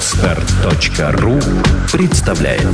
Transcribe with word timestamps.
Отстар.ру 0.00 1.38
представляет 1.92 2.66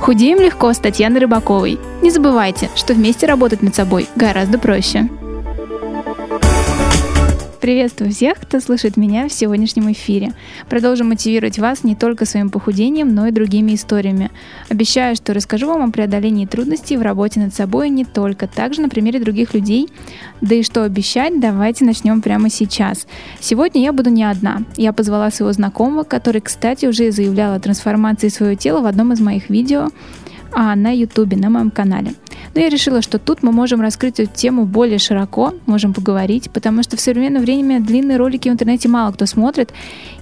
Худеем 0.00 0.40
легко 0.40 0.72
с 0.72 0.78
Татьяной 0.78 1.20
Рыбаковой. 1.20 1.78
Не 2.02 2.10
забывайте, 2.10 2.70
что 2.74 2.92
вместе 2.92 3.28
работать 3.28 3.62
над 3.62 3.72
собой 3.72 4.08
гораздо 4.16 4.58
проще. 4.58 5.08
Приветствую 7.62 8.10
всех, 8.10 8.40
кто 8.40 8.58
слышит 8.58 8.96
меня 8.96 9.28
в 9.28 9.32
сегодняшнем 9.32 9.92
эфире. 9.92 10.32
Продолжу 10.68 11.04
мотивировать 11.04 11.60
вас 11.60 11.84
не 11.84 11.94
только 11.94 12.24
своим 12.24 12.50
похудением, 12.50 13.14
но 13.14 13.28
и 13.28 13.30
другими 13.30 13.76
историями. 13.76 14.32
Обещаю, 14.68 15.14
что 15.14 15.32
расскажу 15.32 15.68
вам 15.68 15.88
о 15.88 15.92
преодолении 15.92 16.44
трудностей 16.44 16.96
в 16.96 17.02
работе 17.02 17.38
над 17.38 17.54
собой 17.54 17.88
не 17.88 18.04
только, 18.04 18.48
также 18.48 18.80
на 18.80 18.88
примере 18.88 19.20
других 19.20 19.54
людей. 19.54 19.88
Да 20.40 20.56
и 20.56 20.64
что 20.64 20.82
обещать, 20.82 21.38
давайте 21.38 21.84
начнем 21.84 22.20
прямо 22.20 22.50
сейчас. 22.50 23.06
Сегодня 23.38 23.80
я 23.80 23.92
буду 23.92 24.10
не 24.10 24.24
одна. 24.24 24.62
Я 24.76 24.92
позвала 24.92 25.30
своего 25.30 25.52
знакомого, 25.52 26.02
который, 26.02 26.40
кстати, 26.40 26.86
уже 26.86 27.12
заявлял 27.12 27.54
о 27.54 27.60
трансформации 27.60 28.26
своего 28.26 28.56
тела 28.56 28.80
в 28.80 28.86
одном 28.86 29.12
из 29.12 29.20
моих 29.20 29.50
видео 29.50 29.90
а 30.54 30.76
на 30.76 30.94
YouTube, 30.94 31.36
на 31.36 31.50
моем 31.50 31.70
канале. 31.70 32.14
Но 32.54 32.60
я 32.60 32.68
решила, 32.68 33.02
что 33.02 33.18
тут 33.18 33.42
мы 33.42 33.52
можем 33.52 33.80
раскрыть 33.80 34.20
эту 34.20 34.30
тему 34.32 34.64
более 34.64 34.98
широко, 34.98 35.54
можем 35.66 35.94
поговорить, 35.94 36.50
потому 36.50 36.82
что 36.82 36.96
в 36.96 37.00
современное 37.00 37.40
время 37.40 37.80
длинные 37.80 38.18
ролики 38.18 38.48
в 38.48 38.52
интернете 38.52 38.88
мало 38.88 39.12
кто 39.12 39.26
смотрит, 39.26 39.72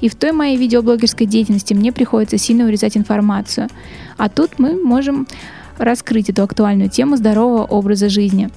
и 0.01 0.09
в 0.09 0.15
той 0.15 0.33
моей 0.33 0.57
видеоблогерской 0.57 1.27
деятельности 1.27 1.75
мне 1.75 1.93
приходится 1.93 2.39
сильно 2.39 2.65
урезать 2.65 2.97
информацию. 2.97 3.69
А 4.17 4.29
тут 4.29 4.59
мы 4.59 4.75
можем 4.75 5.27
раскрыть 5.79 6.31
эту 6.31 6.43
актуальную 6.43 6.91
тему 6.91 7.17
здорового 7.17 7.65
образа 7.65 8.09
жизни. 8.09 8.51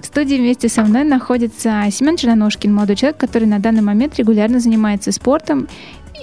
В 0.00 0.06
студии 0.06 0.34
вместе 0.34 0.68
со 0.68 0.82
мной 0.82 1.04
находится 1.04 1.84
Семен 1.90 2.16
Черноножкин, 2.16 2.74
молодой 2.74 2.96
человек, 2.96 3.18
который 3.18 3.46
на 3.46 3.60
данный 3.60 3.82
момент 3.82 4.18
регулярно 4.18 4.58
занимается 4.58 5.12
спортом, 5.12 5.68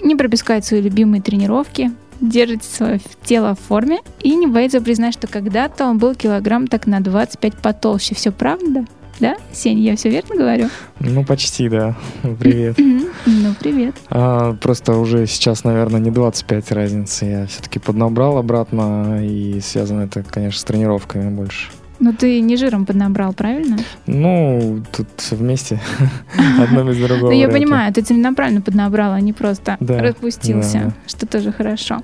не 0.04 0.16
пропускает 0.16 0.66
свои 0.66 0.81
любимые 0.81 1.22
тренировки, 1.22 1.92
держит 2.22 2.64
свое 2.64 3.00
тело 3.23 3.56
в 3.56 3.59
форме 3.59 4.00
и 4.22 4.36
не 4.36 4.48
боится 4.48 4.81
признать, 4.81 5.14
что 5.14 5.28
когда-то 5.28 5.86
он 5.86 5.98
был 5.98 6.16
килограмм 6.16 6.67
так 6.67 6.88
на 6.88 7.00
25 7.02 7.56
потолще. 7.56 8.16
Все 8.16 8.31
правда? 8.31 8.86
Да, 9.20 9.36
Сень, 9.52 9.80
я 9.80 9.98
все 9.98 10.09
верно 10.09 10.36
говорю? 10.38 10.70
Ну, 11.02 11.26
почти, 11.26 11.67
да. 11.67 11.95
Привет. 12.39 12.78
ну, 12.78 13.53
привет. 13.59 13.95
А, 14.09 14.53
просто 14.53 14.98
уже 14.98 15.28
сейчас, 15.28 15.66
наверное, 15.66 16.00
не 16.00 16.09
25 16.09 16.72
разницы. 16.72 17.26
Я 17.26 17.45
все-таки 17.48 17.80
поднабрал 17.80 18.38
обратно, 18.38 19.20
и 19.22 19.59
связано 19.59 20.04
это, 20.04 20.23
конечно, 20.23 20.59
с 20.59 20.64
тренировками 20.64 21.30
больше. 21.30 21.70
Ну, 22.00 22.14
ты 22.14 22.39
не 22.39 22.55
жиром 22.55 22.86
поднабрал, 22.86 23.33
правильно? 23.33 23.78
Ну, 24.08 24.83
тут 24.95 25.08
вместе. 25.31 25.81
Одно 26.59 26.83
без 26.83 26.97
другого. 26.97 27.31
Ну, 27.31 27.38
я 27.38 27.50
понимаю, 27.50 27.94
ты 27.94 28.02
целенаправленно 28.02 28.61
поднабрал, 28.61 29.14
а 29.14 29.19
не 29.19 29.33
просто 29.33 29.78
распустился, 29.80 30.94
что 31.08 31.25
тоже 31.25 31.52
хорошо. 31.52 32.02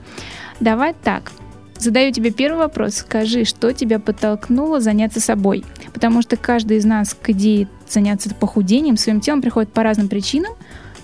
Давай 0.59 0.93
так. 1.03 1.31
Задаю 1.77 2.11
тебе 2.11 2.31
первый 2.31 2.59
вопрос. 2.59 2.95
Скажи, 2.95 3.43
что 3.43 3.73
тебя 3.73 3.99
подтолкнуло 3.99 4.79
заняться 4.79 5.19
собой? 5.19 5.65
Потому 5.93 6.21
что 6.21 6.37
каждый 6.37 6.77
из 6.77 6.85
нас 6.85 7.13
к 7.13 7.29
идее 7.29 7.67
заняться 7.89 8.33
похудением 8.33 8.97
своим 8.97 9.19
телом 9.19 9.41
приходит 9.41 9.71
по 9.71 9.83
разным 9.83 10.07
причинам. 10.07 10.53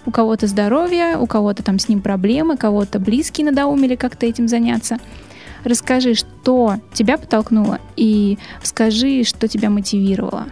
У 0.06 0.12
кого-то 0.12 0.47
здоровье, 0.47 1.17
у 1.17 1.28
кого-то 1.28 1.62
там 1.62 1.78
с 1.78 1.88
ним 1.88 2.02
проблемы, 2.02 2.58
кого-то 2.58 3.00
близкие 3.00 3.45
надоумили 3.45 3.95
как-то 3.95 4.25
этим 4.25 4.47
заняться. 4.47 4.97
Расскажи, 5.64 6.16
что 6.16 6.76
тебя 6.94 7.17
подтолкнуло, 7.17 7.80
и 7.95 8.38
скажи, 8.64 9.23
что 9.23 9.48
тебя 9.48 9.70
мотивировало. 9.70 10.48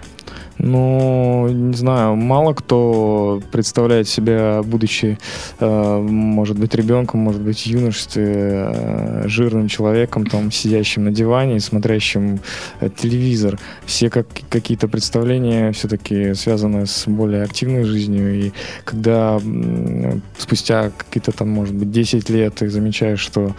Ну, 0.59 1.47
не 1.47 1.73
знаю, 1.73 2.17
мало 2.17 2.53
кто 2.53 3.41
представляет 3.49 4.09
себя, 4.09 4.61
будучи, 4.61 5.17
э, 5.59 5.99
может 6.01 6.59
быть, 6.59 6.75
ребенком, 6.75 7.21
может 7.21 7.41
быть, 7.41 7.65
юношестве, 7.65 8.25
э, 8.27 9.23
жирным 9.27 9.69
человеком, 9.69 10.25
там, 10.25 10.51
сидящим 10.51 11.05
на 11.05 11.11
диване 11.11 11.55
и 11.55 11.59
смотрящим 11.59 12.41
э, 12.81 12.89
телевизор. 12.89 13.57
Все 13.85 14.09
как, 14.09 14.27
какие-то 14.49 14.89
представления 14.89 15.71
все-таки 15.71 16.33
связаны 16.33 16.85
с 16.85 17.07
более 17.07 17.43
активной 17.43 17.85
жизнью. 17.85 18.47
И 18.47 18.51
когда 18.83 19.39
э, 19.41 20.19
спустя 20.37 20.91
какие-то 20.97 21.31
там, 21.31 21.49
может 21.49 21.73
быть, 21.73 21.89
10 21.89 22.29
лет 22.29 22.55
ты 22.55 22.69
замечаешь, 22.69 23.21
что 23.21 23.55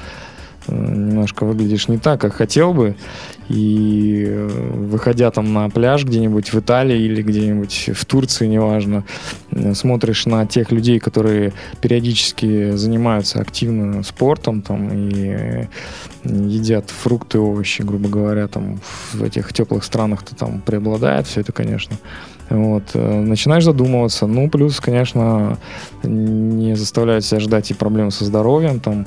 немножко 0.68 1.44
выглядишь 1.44 1.88
не 1.88 1.98
так, 1.98 2.20
как 2.20 2.34
хотел 2.34 2.74
бы. 2.74 2.96
И 3.48 4.26
э, 4.28 4.46
выходя 4.46 5.30
там 5.32 5.52
на 5.52 5.68
пляж 5.70 6.04
где-нибудь 6.04 6.52
в 6.52 6.60
Италии 6.60 7.00
или 7.00 7.20
где-нибудь 7.20 7.90
в 7.94 8.04
Турции, 8.04 8.46
неважно, 8.46 9.04
э, 9.50 9.74
смотришь 9.74 10.26
на 10.26 10.46
тех 10.46 10.70
людей, 10.70 11.00
которые 11.00 11.52
периодически 11.80 12.72
занимаются 12.72 13.40
активно 13.40 14.04
спортом 14.04 14.62
там 14.62 14.88
и 14.92 15.12
э, 15.16 15.66
едят 16.24 16.90
фрукты, 16.90 17.40
овощи, 17.40 17.82
грубо 17.82 18.08
говоря, 18.08 18.46
там 18.46 18.80
в 19.12 19.22
этих 19.22 19.52
теплых 19.52 19.82
странах-то 19.82 20.36
там 20.36 20.60
преобладает 20.60 21.26
все 21.26 21.40
это, 21.40 21.52
конечно. 21.52 21.96
Вот. 22.50 22.82
Начинаешь 22.94 23.64
задумываться. 23.64 24.26
Ну, 24.26 24.50
плюс, 24.50 24.80
конечно, 24.80 25.56
не 26.02 26.74
заставляет 26.74 27.24
себя 27.24 27.38
ждать 27.38 27.70
и 27.70 27.74
проблем 27.74 28.10
со 28.10 28.24
здоровьем, 28.24 28.80
там, 28.80 29.06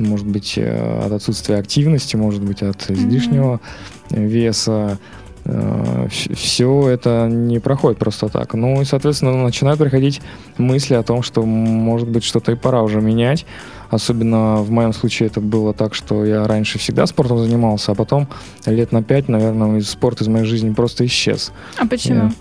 может 0.00 0.26
быть 0.26 0.54
э, 0.56 1.02
от 1.06 1.12
отсутствия 1.12 1.56
активности, 1.56 2.16
может 2.16 2.42
быть 2.42 2.62
от 2.62 2.90
излишнего 2.90 3.60
mm-hmm. 4.10 4.26
веса. 4.26 4.98
Э, 5.44 6.08
Все 6.10 6.88
это 6.88 7.28
не 7.30 7.58
проходит 7.58 7.98
просто 7.98 8.28
так. 8.28 8.54
Ну 8.54 8.80
и, 8.80 8.84
соответственно, 8.84 9.42
начинают 9.42 9.78
приходить 9.78 10.20
мысли 10.58 10.94
о 10.94 11.02
том, 11.02 11.22
что, 11.22 11.42
может 11.44 12.08
быть, 12.08 12.24
что-то 12.24 12.52
и 12.52 12.56
пора 12.56 12.82
уже 12.82 13.00
менять. 13.00 13.46
Особенно 13.90 14.56
в 14.56 14.70
моем 14.70 14.92
случае 14.92 15.28
это 15.28 15.40
было 15.40 15.74
так, 15.74 15.94
что 15.94 16.24
я 16.24 16.46
раньше 16.46 16.78
всегда 16.78 17.06
спортом 17.06 17.38
занимался, 17.38 17.92
а 17.92 17.94
потом 17.94 18.28
лет 18.64 18.92
на 18.92 19.02
пять, 19.02 19.28
наверное, 19.28 19.80
спорт 19.80 20.20
из 20.20 20.28
моей 20.28 20.44
жизни 20.44 20.72
просто 20.72 21.04
исчез. 21.06 21.52
А 21.76 21.86
почему? 21.86 22.26
Я 22.26 22.32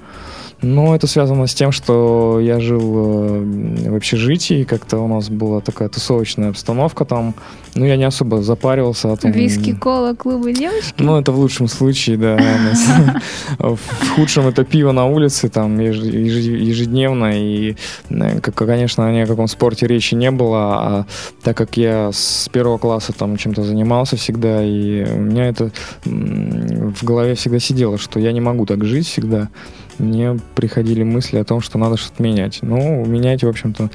ну, 0.62 0.94
это 0.94 1.08
связано 1.08 1.48
с 1.48 1.54
тем, 1.54 1.72
что 1.72 2.40
я 2.42 2.60
жил 2.60 2.82
э, 2.82 3.90
в 3.90 3.96
общежитии, 3.96 4.66
как-то 4.66 4.98
у 4.98 5.08
нас 5.08 5.30
была 5.30 5.62
такая 5.62 5.88
тусовочная 5.88 6.50
обстановка 6.50 7.06
там. 7.06 7.34
Ну, 7.76 7.86
я 7.86 7.96
не 7.96 8.04
особо 8.04 8.42
запаривался. 8.42 9.16
том. 9.16 9.32
Виски, 9.32 9.74
кола, 9.74 10.16
клубы, 10.16 10.54
девочки? 10.54 10.96
Ну, 10.98 11.18
это 11.18 11.32
в 11.32 11.40
лучшем 11.40 11.68
случае, 11.68 12.18
да. 12.18 12.38
В 13.60 13.80
худшем 14.16 14.48
это 14.48 14.66
пиво 14.66 14.92
на 14.92 15.06
улице, 15.06 15.48
там, 15.50 15.80
ежедневно. 15.80 17.40
И, 17.40 17.76
э, 18.10 18.42
конечно, 18.42 19.14
ни 19.14 19.20
о 19.20 19.28
каком 19.28 19.48
спорте 19.48 19.88
речи 19.88 20.16
не 20.16 20.32
было, 20.32 20.58
а 20.60 21.06
так 21.42 21.56
как 21.56 21.78
я 21.78 22.12
с 22.12 22.50
первого 22.52 22.78
класса 22.78 23.14
там 23.14 23.38
чем-то 23.38 23.64
занимался 23.64 24.18
всегда, 24.18 24.64
и 24.64 25.06
у 25.10 25.20
меня 25.20 25.48
это 25.48 25.72
в 26.04 27.04
голове 27.04 27.36
всегда 27.36 27.60
сидело, 27.60 27.98
что 27.98 28.20
я 28.20 28.34
не 28.34 28.42
могу 28.42 28.66
так 28.66 28.84
жить 28.84 29.08
всегда 29.08 29.50
мне 30.00 30.38
приходили 30.56 31.04
мысли 31.04 31.38
о 31.38 31.44
том, 31.44 31.62
что 31.62 31.78
надо 31.78 31.98
что-то 31.98 32.24
менять. 32.24 32.60
Ну, 32.62 33.06
менять, 33.06 33.44
в 33.44 33.48
общем-то, 33.48 33.90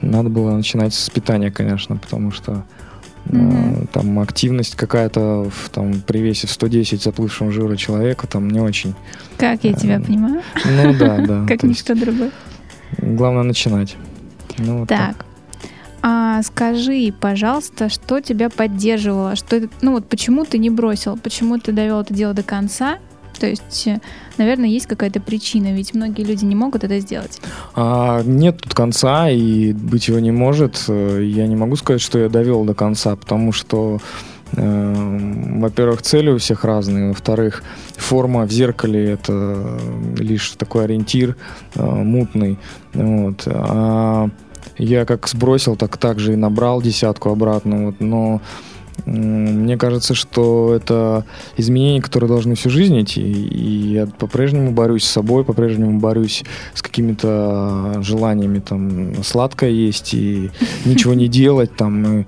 надо 0.00 0.28
было 0.28 0.50
начинать 0.52 0.94
с 0.94 1.10
питания, 1.10 1.50
конечно, 1.50 1.96
потому 1.96 2.30
что 2.30 2.64
mm-hmm. 3.26 3.84
э, 3.84 3.86
там 3.92 4.18
активность 4.20 4.76
какая-то 4.76 5.50
в, 5.50 5.70
там, 5.70 6.00
при 6.06 6.18
весе 6.18 6.46
в 6.46 6.50
110 6.50 7.06
отплывшем 7.06 7.50
жира 7.50 7.76
человека 7.76 8.26
там 8.26 8.48
не 8.48 8.60
очень. 8.60 8.94
Как 9.36 9.64
я 9.64 9.72
тебя 9.72 9.96
э, 9.96 10.00
понимаю? 10.00 10.42
Ну 10.64 10.94
да, 10.94 11.18
да. 11.18 11.46
Как 11.48 11.62
ничто 11.62 11.94
другое. 11.94 12.30
Главное 12.98 13.42
начинать. 13.42 13.96
Ну, 14.58 14.80
вот 14.80 14.88
так. 14.88 15.16
так. 15.16 15.26
А 16.00 16.42
скажи, 16.42 17.12
пожалуйста, 17.18 17.88
что 17.88 18.20
тебя 18.20 18.50
поддерживало? 18.50 19.34
Что, 19.34 19.68
ну 19.82 19.92
вот 19.92 20.08
почему 20.08 20.44
ты 20.44 20.58
не 20.58 20.70
бросил? 20.70 21.16
Почему 21.16 21.58
ты 21.58 21.72
довел 21.72 22.00
это 22.00 22.14
дело 22.14 22.34
до 22.34 22.44
конца? 22.44 22.98
То 23.38 23.46
есть, 23.46 23.86
э, 23.86 24.00
наверное, 24.36 24.68
есть 24.68 24.86
какая-то 24.86 25.20
причина, 25.20 25.72
ведь 25.72 25.94
многие 25.94 26.22
люди 26.22 26.44
не 26.44 26.54
могут 26.54 26.84
это 26.84 26.98
сделать. 27.00 27.40
А, 27.74 28.22
нет 28.24 28.60
тут 28.60 28.74
конца, 28.74 29.30
и 29.30 29.72
быть 29.72 30.08
его 30.08 30.18
не 30.18 30.30
может. 30.30 30.84
Э, 30.88 31.22
я 31.22 31.46
не 31.46 31.56
могу 31.56 31.76
сказать, 31.76 32.00
что 32.00 32.18
я 32.18 32.28
довел 32.28 32.64
до 32.64 32.74
конца, 32.74 33.16
потому 33.16 33.52
что 33.52 33.98
э, 34.52 35.58
во-первых, 35.60 36.02
цели 36.02 36.30
у 36.30 36.38
всех 36.38 36.64
разные, 36.64 37.08
во-вторых, 37.08 37.62
форма 37.96 38.44
в 38.46 38.50
зеркале 38.50 39.12
это 39.12 39.78
лишь 40.16 40.50
такой 40.52 40.84
ориентир 40.84 41.36
мутный. 41.74 42.58
Вот. 42.94 43.42
А 43.46 44.28
я 44.78 45.04
как 45.04 45.28
сбросил, 45.28 45.76
так 45.76 45.96
также 45.96 46.32
и 46.32 46.36
набрал 46.36 46.80
десятку 46.80 47.30
обратно. 47.30 47.86
Вот. 47.86 48.00
Но 48.00 48.40
мне 49.08 49.76
кажется, 49.76 50.14
что 50.14 50.74
это 50.74 51.24
изменения, 51.56 52.02
которые 52.02 52.28
должны 52.28 52.54
всю 52.54 52.70
жизнь 52.70 53.00
идти. 53.00 53.22
И 53.22 53.92
я 53.92 54.06
по-прежнему 54.06 54.72
борюсь 54.72 55.04
с 55.04 55.10
собой, 55.10 55.44
по-прежнему 55.44 55.98
борюсь 55.98 56.44
с 56.74 56.82
какими-то 56.82 57.98
желаниями 58.02 58.58
там 58.58 59.22
сладкое 59.22 59.70
есть 59.70 60.14
и 60.14 60.50
ничего 60.84 61.14
не 61.14 61.28
делать 61.28 61.74
там. 61.76 62.20
И 62.20 62.26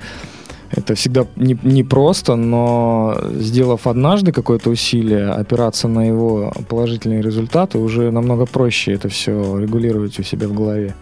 это 0.71 0.95
всегда 0.95 1.27
не, 1.37 1.59
не 1.63 1.83
просто, 1.83 2.37
но 2.37 3.17
сделав 3.33 3.87
однажды 3.87 4.33
какое-то 4.33 4.71
усилие, 4.71 5.31
опираться 5.31 5.89
на 5.89 6.07
его 6.07 6.53
положительные 6.69 7.23
результаты, 7.23 7.79
уже 7.79 8.11
намного 8.11 8.47
проще 8.47 8.93
это 8.93 9.09
все 9.09 9.59
регулировать 9.59 10.19
у 10.21 10.23
себя 10.23 10.47
в 10.47 10.55
голове. 10.55 10.95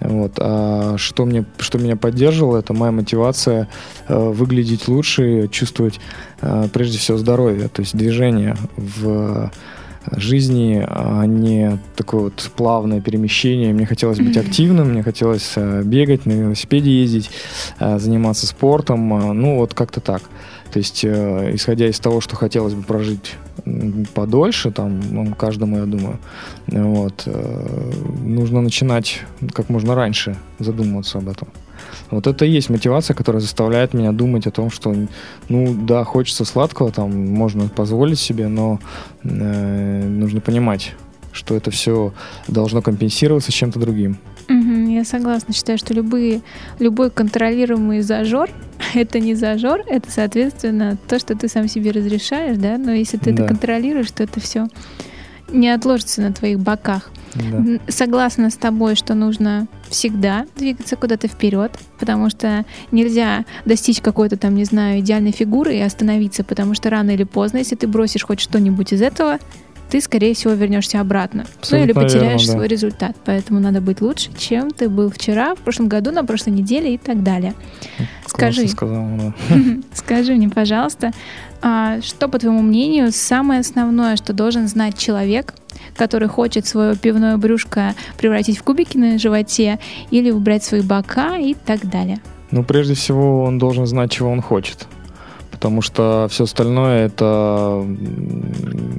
Вот. 0.00 0.32
А 0.38 0.96
что, 0.96 1.24
мне, 1.24 1.44
что 1.58 1.78
меня 1.78 1.96
поддерживало, 1.96 2.58
это 2.58 2.72
моя 2.72 2.92
мотивация 2.92 3.68
э, 4.06 4.16
выглядеть 4.16 4.88
лучше, 4.88 5.48
чувствовать 5.48 5.98
э, 6.40 6.68
прежде 6.72 6.98
всего 6.98 7.18
здоровье, 7.18 7.68
то 7.68 7.80
есть 7.80 7.96
движение 7.96 8.56
в 8.76 9.50
жизни, 10.12 10.82
а 10.86 11.24
не 11.26 11.78
такое 11.96 12.22
вот 12.22 12.50
плавное 12.56 13.00
перемещение. 13.00 13.74
Мне 13.74 13.86
хотелось 13.86 14.18
быть 14.18 14.36
активным, 14.36 14.90
мне 14.90 15.02
хотелось 15.02 15.52
э, 15.56 15.82
бегать, 15.84 16.26
на 16.26 16.32
велосипеде 16.32 16.90
ездить, 17.00 17.30
заниматься 17.78 18.46
спортом, 18.46 19.08
ну 19.08 19.56
вот 19.56 19.74
как-то 19.74 20.00
так. 20.00 20.22
То 20.72 20.78
есть, 20.78 21.04
э, 21.04 21.54
исходя 21.54 21.86
из 21.86 21.98
того, 21.98 22.20
что 22.20 22.36
хотелось 22.36 22.74
бы 22.74 22.82
прожить 22.82 23.36
подольше, 24.14 24.70
там, 24.70 25.00
ну, 25.10 25.34
каждому, 25.34 25.78
я 25.78 25.84
думаю, 25.86 26.18
вот, 26.66 27.22
э, 27.26 27.92
нужно 28.24 28.60
начинать 28.60 29.20
как 29.52 29.68
можно 29.68 29.94
раньше 29.94 30.36
задумываться 30.58 31.18
об 31.18 31.28
этом. 31.28 31.48
Вот 32.10 32.26
это 32.26 32.44
и 32.44 32.50
есть 32.50 32.70
мотивация, 32.70 33.14
которая 33.14 33.40
заставляет 33.40 33.94
меня 33.94 34.12
думать 34.12 34.46
о 34.46 34.50
том, 34.50 34.70
что, 34.70 34.94
ну 35.48 35.74
да, 35.86 36.04
хочется 36.04 36.44
сладкого, 36.44 36.90
там 36.90 37.10
можно 37.32 37.68
позволить 37.68 38.18
себе, 38.18 38.48
но 38.48 38.80
э, 39.24 40.02
нужно 40.08 40.40
понимать, 40.40 40.94
что 41.32 41.54
это 41.54 41.70
все 41.70 42.12
должно 42.46 42.82
компенсироваться 42.82 43.52
чем-то 43.52 43.78
другим. 43.78 44.18
Угу, 44.48 44.90
я 44.90 45.04
согласна. 45.04 45.52
Считаю, 45.52 45.78
что 45.78 45.94
любые, 45.94 46.40
любой 46.78 47.10
контролируемый 47.10 48.00
зажор 48.00 48.50
это 48.94 49.20
не 49.20 49.34
зажор, 49.34 49.82
это, 49.86 50.10
соответственно, 50.10 50.96
то, 51.08 51.18
что 51.18 51.34
ты 51.34 51.48
сам 51.48 51.68
себе 51.68 51.90
разрешаешь, 51.90 52.56
да, 52.56 52.78
но 52.78 52.92
если 52.92 53.16
ты 53.16 53.32
да. 53.32 53.42
это 53.42 53.48
контролируешь, 53.48 54.10
то 54.10 54.22
это 54.22 54.40
все 54.40 54.68
не 55.50 55.70
отложится 55.70 56.20
на 56.20 56.32
твоих 56.32 56.60
боках. 56.60 57.10
Да. 57.34 57.78
Согласна 57.88 58.50
с 58.50 58.54
тобой, 58.54 58.96
что 58.96 59.14
нужно 59.14 59.66
всегда 59.88 60.46
двигаться 60.56 60.96
куда-то 60.96 61.28
вперед, 61.28 61.72
потому 61.98 62.30
что 62.30 62.64
нельзя 62.90 63.44
достичь 63.64 64.00
какой-то 64.00 64.36
там, 64.36 64.54
не 64.54 64.64
знаю, 64.64 65.00
идеальной 65.00 65.32
фигуры 65.32 65.74
и 65.74 65.80
остановиться, 65.80 66.44
потому 66.44 66.74
что 66.74 66.90
рано 66.90 67.10
или 67.10 67.24
поздно, 67.24 67.58
если 67.58 67.76
ты 67.76 67.86
бросишь 67.86 68.24
хоть 68.24 68.40
что-нибудь 68.40 68.92
из 68.92 69.02
этого, 69.02 69.38
ты, 69.90 70.00
скорее 70.00 70.34
всего, 70.34 70.52
вернешься 70.52 71.00
обратно. 71.00 71.46
Абсолютно 71.58 71.78
ну 71.78 72.00
или 72.00 72.06
потеряешь 72.06 72.42
верно, 72.42 72.52
свой 72.52 72.68
результат. 72.68 73.16
Поэтому 73.24 73.60
надо 73.60 73.80
быть 73.80 74.00
лучше, 74.00 74.30
чем 74.36 74.70
ты 74.70 74.88
был 74.88 75.10
вчера, 75.10 75.54
в 75.54 75.58
прошлом 75.58 75.88
году, 75.88 76.10
на 76.12 76.24
прошлой 76.24 76.50
неделе 76.50 76.94
и 76.94 76.98
так 76.98 77.22
далее. 77.22 77.54
Скажи, 78.26 78.68
сказал, 78.68 79.06
да. 79.16 79.34
скажи 79.94 80.34
мне, 80.34 80.48
пожалуйста, 80.48 81.12
а 81.62 82.00
что, 82.02 82.28
по 82.28 82.38
твоему 82.38 82.62
мнению, 82.62 83.10
самое 83.12 83.60
основное, 83.60 84.16
что 84.16 84.32
должен 84.32 84.68
знать 84.68 84.96
человек, 84.98 85.54
который 85.96 86.28
хочет 86.28 86.66
свое 86.66 86.94
пивное 86.94 87.36
брюшко 87.36 87.94
превратить 88.18 88.58
в 88.58 88.62
кубики 88.62 88.96
на 88.96 89.18
животе 89.18 89.78
или 90.10 90.30
убрать 90.30 90.64
свои 90.64 90.82
бока 90.82 91.38
и 91.38 91.54
так 91.54 91.88
далее? 91.88 92.20
Ну, 92.50 92.62
прежде 92.62 92.94
всего, 92.94 93.42
он 93.42 93.58
должен 93.58 93.86
знать, 93.86 94.10
чего 94.10 94.30
он 94.30 94.40
хочет 94.40 94.86
потому 95.58 95.82
что 95.82 96.28
все 96.30 96.44
остальное 96.44 97.06
это 97.06 97.84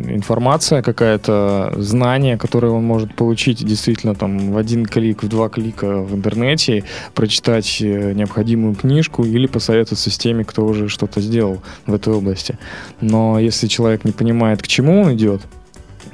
информация 0.10 0.82
какая-то, 0.82 1.74
знание, 1.78 2.38
которое 2.38 2.74
он 2.74 2.84
может 2.84 3.16
получить 3.16 3.66
действительно 3.66 4.14
там 4.14 4.52
в 4.52 4.58
один 4.58 4.86
клик, 4.86 5.24
в 5.24 5.30
два 5.30 5.48
клика 5.48 6.02
в 6.02 6.14
интернете, 6.14 6.84
прочитать 7.14 7.78
э, 7.80 8.12
необходимую 8.12 8.76
книжку 8.76 9.24
или 9.24 9.48
посоветоваться 9.48 10.12
с 10.12 10.18
теми, 10.18 10.44
кто 10.44 10.66
уже 10.66 10.90
что-то 10.90 11.22
сделал 11.22 11.62
в 11.86 11.94
этой 11.94 12.14
области. 12.14 12.60
Но 13.00 13.40
если 13.40 13.68
человек 13.68 14.04
не 14.04 14.12
понимает, 14.12 14.62
к 14.62 14.68
чему 14.68 15.04
он 15.04 15.14
идет, 15.14 15.42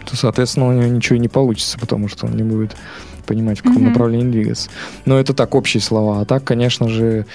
то, 0.06 0.16
соответственно, 0.16 0.68
у 0.68 0.74
него 0.74 0.86
ничего 0.86 1.16
и 1.16 1.20
не 1.20 1.28
получится, 1.28 1.80
потому 1.80 2.08
что 2.08 2.28
он 2.28 2.34
не 2.38 2.44
будет 2.44 2.76
понимать, 3.26 3.62
в 3.62 3.64
каком 3.64 3.80
mm-hmm. 3.80 3.90
направлении 3.90 4.32
двигаться. 4.32 4.70
Но 5.06 5.20
это 5.20 5.34
так, 5.34 5.56
общие 5.56 5.82
слова. 5.82 6.22
А 6.22 6.26
так, 6.26 6.44
конечно 6.44 6.88
же, 6.88 7.26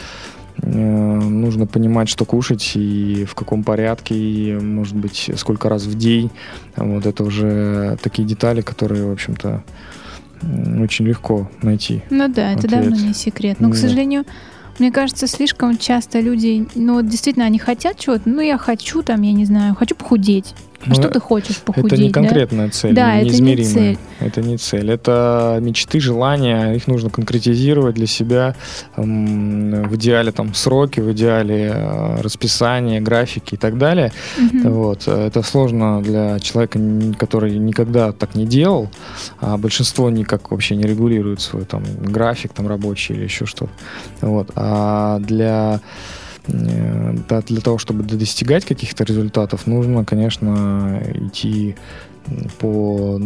нужно 0.62 1.66
понимать, 1.66 2.08
что 2.08 2.24
кушать 2.24 2.72
и 2.74 3.24
в 3.24 3.34
каком 3.34 3.64
порядке, 3.64 4.14
и, 4.14 4.54
может 4.54 4.96
быть, 4.96 5.30
сколько 5.36 5.68
раз 5.68 5.84
в 5.84 5.96
день. 5.96 6.30
Вот 6.76 7.06
это 7.06 7.24
уже 7.24 7.96
такие 8.02 8.26
детали, 8.26 8.60
которые, 8.60 9.06
в 9.06 9.12
общем-то, 9.12 9.62
очень 10.80 11.06
легко 11.06 11.50
найти. 11.62 12.02
Ну 12.10 12.28
да, 12.28 12.52
это 12.52 12.68
давно 12.68 12.96
не 12.96 13.14
секрет. 13.14 13.58
Но, 13.60 13.68
да. 13.68 13.74
к 13.74 13.76
сожалению, 13.76 14.24
мне 14.78 14.90
кажется, 14.90 15.26
слишком 15.26 15.76
часто 15.76 16.20
люди, 16.20 16.66
ну 16.74 16.94
вот 16.94 17.08
действительно, 17.08 17.44
они 17.44 17.58
хотят 17.58 17.98
чего-то, 17.98 18.22
ну 18.28 18.40
я 18.40 18.56
хочу 18.56 19.02
там, 19.02 19.20
я 19.22 19.32
не 19.32 19.44
знаю, 19.44 19.74
хочу 19.74 19.94
похудеть. 19.94 20.54
А 20.86 20.94
что 20.94 21.08
ты 21.08 21.20
хочешь 21.20 21.58
похудеть? 21.58 21.92
Это 21.92 22.02
не 22.02 22.10
конкретная 22.10 22.66
да? 22.66 22.72
цель, 22.72 22.94
да, 22.94 23.20
неизмеримая. 23.20 23.62
Это 23.62 23.80
не 23.80 23.96
цель. 23.96 23.98
Это 24.20 24.42
не 24.42 24.56
цель. 24.56 24.90
Это 24.90 25.58
мечты, 25.60 26.00
желания. 26.00 26.72
Их 26.72 26.86
нужно 26.86 27.10
конкретизировать 27.10 27.94
для 27.94 28.06
себя. 28.06 28.54
В 28.96 29.96
идеале 29.96 30.32
там 30.32 30.54
сроки, 30.54 31.00
в 31.00 31.12
идеале 31.12 31.72
э, 31.74 32.20
расписание, 32.20 33.00
графики 33.00 33.54
и 33.54 33.58
так 33.58 33.78
далее. 33.78 34.12
Угу. 34.38 34.70
Вот. 34.70 35.08
Это 35.08 35.42
сложно 35.42 36.02
для 36.02 36.38
человека, 36.38 36.78
который 37.18 37.58
никогда 37.58 38.12
так 38.12 38.34
не 38.34 38.46
делал. 38.46 38.90
А 39.40 39.56
большинство 39.58 40.10
никак 40.10 40.50
вообще 40.50 40.76
не 40.76 40.84
регулирует 40.84 41.40
свой 41.40 41.64
там 41.64 41.82
график 42.00 42.52
там 42.52 42.66
рабочий 42.68 43.14
или 43.14 43.24
еще 43.24 43.44
что-то. 43.46 43.70
Вот. 44.20 44.50
А 44.56 45.18
для 45.20 45.80
для 46.50 47.61
того, 47.61 47.79
чтобы 47.79 48.02
достигать 48.02 48.64
каких-то 48.64 49.05
результатов, 49.05 49.67
нужно, 49.67 50.05
конечно, 50.05 51.02
идти 51.14 51.76
по 52.58 53.20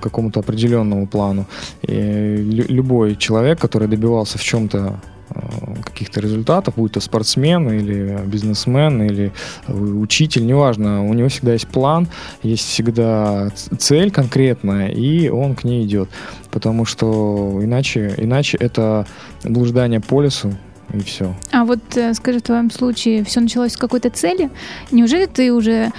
какому-то 0.00 0.40
определенному 0.40 1.06
плану. 1.06 1.46
И 1.82 2.64
любой 2.68 3.16
человек, 3.16 3.58
который 3.60 3.88
добивался 3.88 4.38
в 4.38 4.42
чем-то 4.42 5.00
э, 5.30 5.40
каких-то 5.82 6.20
результатов, 6.20 6.74
будь 6.76 6.92
то 6.92 7.00
спортсмен 7.00 7.70
или 7.70 8.18
бизнесмен 8.26 9.02
или 9.02 9.32
учитель, 9.68 10.46
неважно, 10.46 11.04
у 11.04 11.14
него 11.14 11.28
всегда 11.28 11.54
есть 11.54 11.68
план, 11.68 12.08
есть 12.42 12.68
всегда 12.68 13.50
цель 13.78 14.10
конкретная, 14.10 14.88
и 14.88 15.28
он 15.28 15.54
к 15.54 15.64
ней 15.64 15.84
идет. 15.84 16.08
Потому 16.50 16.84
что 16.84 17.58
иначе, 17.62 18.14
иначе 18.18 18.56
это 18.58 19.06
блуждание 19.42 20.00
по 20.00 20.22
лесу, 20.22 20.52
и 20.92 21.00
все. 21.00 21.34
Вот 21.64 21.80
э, 21.96 22.14
скажи, 22.14 22.38
в 22.38 22.42
твоем 22.42 22.70
случае 22.70 23.24
все 23.24 23.40
началось 23.40 23.72
с 23.72 23.76
какой-то 23.76 24.10
цели? 24.10 24.50
Неужели 24.90 25.26
ты 25.26 25.52
уже 25.52 25.92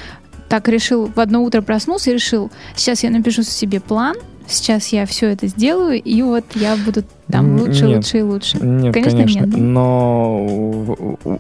так 0.50 0.68
решил, 0.68 1.08
в 1.08 1.20
одно 1.20 1.44
утро 1.44 1.62
проснулся 1.62 2.12
и 2.12 2.14
решил, 2.14 2.52
сейчас 2.76 3.04
я 3.04 3.10
напишу 3.10 3.44
себе 3.44 3.80
план, 3.80 4.16
сейчас 4.48 4.90
я 4.90 5.06
все 5.06 5.28
это 5.28 5.48
сделаю, 5.48 6.02
и 6.02 6.22
вот 6.22 6.46
я 6.56 6.76
буду 6.78 7.04
там 7.32 7.60
лучше, 7.60 7.88
нет, 7.88 7.98
лучше 7.98 8.20
и 8.20 8.22
лучше. 8.22 8.58
Нет, 8.62 8.94
конечно, 8.94 9.18
конечно 9.18 9.40
нет. 9.40 9.50
Да? 9.50 9.58
Но 9.58 10.46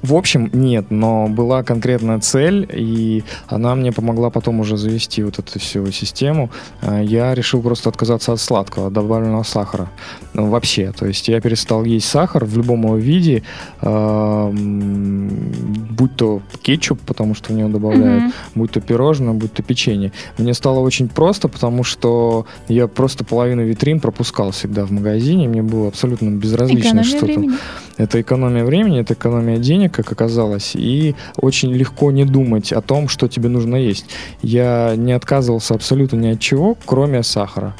в 0.01 0.15
общем 0.15 0.49
нет, 0.51 0.85
но 0.89 1.27
была 1.27 1.61
конкретная 1.61 2.19
цель, 2.19 2.67
и 2.73 3.23
она 3.47 3.75
мне 3.75 3.91
помогла 3.91 4.31
потом 4.31 4.59
уже 4.61 4.77
завести 4.77 5.21
вот 5.23 5.37
эту 5.37 5.59
всю 5.59 5.85
систему. 5.91 6.49
А, 6.81 7.01
я 7.01 7.35
решил 7.35 7.61
просто 7.61 7.89
отказаться 7.89 8.33
от 8.33 8.39
сладкого, 8.39 8.87
от 8.87 8.93
добавленного 8.93 9.43
сахара. 9.43 9.91
Ну, 10.33 10.49
вообще, 10.49 10.91
то 10.91 11.05
есть 11.05 11.27
я 11.27 11.39
перестал 11.39 11.83
есть 11.83 12.07
сахар 12.07 12.45
в 12.45 12.57
любом 12.57 12.85
его 12.85 12.97
виде, 12.97 13.43
э, 13.81 14.51
будь 14.51 16.15
то 16.15 16.41
кетчуп, 16.63 16.99
потому 17.05 17.35
что 17.35 17.53
в 17.53 17.55
него 17.55 17.69
добавляют, 17.69 18.23
mm-hmm. 18.23 18.55
будь 18.55 18.71
то 18.71 18.81
пирожное, 18.81 19.33
будь 19.33 19.53
то 19.53 19.61
печенье. 19.61 20.11
Мне 20.39 20.55
стало 20.55 20.79
очень 20.79 21.07
просто, 21.09 21.47
потому 21.47 21.83
что 21.83 22.47
я 22.67 22.87
просто 22.87 23.23
половину 23.23 23.63
витрин 23.63 23.99
пропускал 23.99 24.49
всегда 24.51 24.85
в 24.85 24.91
магазине, 24.91 25.47
мне 25.47 25.61
было 25.61 25.74
было 25.75 25.87
абсолютно 25.87 26.29
безразлично, 26.29 27.03
что 27.03 27.27
там. 27.27 27.57
Это 27.97 28.21
экономия 28.21 28.65
времени, 28.65 28.99
это 28.99 29.13
экономия 29.13 29.57
денег, 29.57 29.93
как 29.93 30.11
оказалось, 30.11 30.75
и 30.75 31.15
очень 31.37 31.71
легко 31.73 32.11
не 32.11 32.25
думать 32.25 32.73
о 32.73 32.81
том, 32.81 33.07
что 33.07 33.27
тебе 33.27 33.49
нужно 33.49 33.75
есть. 33.75 34.05
Я 34.41 34.95
не 34.97 35.13
отказывался 35.13 35.75
абсолютно 35.75 36.17
ни 36.17 36.27
от 36.27 36.39
чего, 36.39 36.77
кроме 36.85 37.23
сахара. 37.23 37.75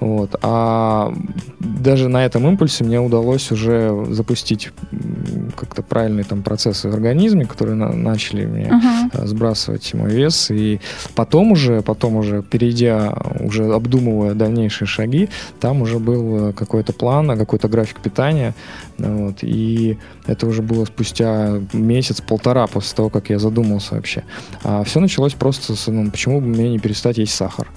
Вот. 0.00 0.34
А 0.42 1.14
даже 1.60 2.08
на 2.08 2.24
этом 2.24 2.46
импульсе 2.48 2.82
мне 2.82 3.00
удалось 3.00 3.52
уже 3.52 4.04
запустить 4.10 4.70
как-то 5.56 5.82
правильные 5.82 6.24
там 6.24 6.42
процессы 6.42 6.88
в 6.88 6.94
организме, 6.94 7.44
которые 7.44 7.76
на 7.76 7.92
начали 7.92 8.46
мне 8.46 8.64
uh-huh. 8.66 9.26
сбрасывать 9.26 9.94
мой 9.94 10.10
вес. 10.10 10.50
И 10.50 10.80
потом 11.14 11.52
уже, 11.52 11.82
потом 11.82 12.16
уже, 12.16 12.42
перейдя, 12.42 13.14
уже 13.40 13.72
обдумывая 13.72 14.34
дальнейшие 14.34 14.86
шаги, 14.86 15.28
там 15.60 15.82
уже 15.82 15.98
был 15.98 16.48
э, 16.48 16.52
какой-то 16.52 16.92
план, 16.92 17.36
какой-то 17.38 17.68
график 17.68 18.00
питания. 18.00 18.54
Вот. 18.98 19.38
И 19.42 19.98
это 20.26 20.46
уже 20.46 20.62
было 20.62 20.84
спустя 20.84 21.60
месяц-полтора 21.72 22.66
после 22.66 22.96
того, 22.96 23.08
как 23.08 23.30
я 23.30 23.38
задумался 23.38 23.94
вообще. 23.94 24.24
А 24.62 24.84
все 24.84 25.00
началось 25.00 25.34
просто 25.34 25.74
с, 25.74 25.86
ну, 25.90 26.10
почему 26.10 26.40
бы 26.40 26.46
мне 26.46 26.70
не 26.70 26.78
перестать 26.78 27.18
есть 27.18 27.34
сахар. 27.34 27.68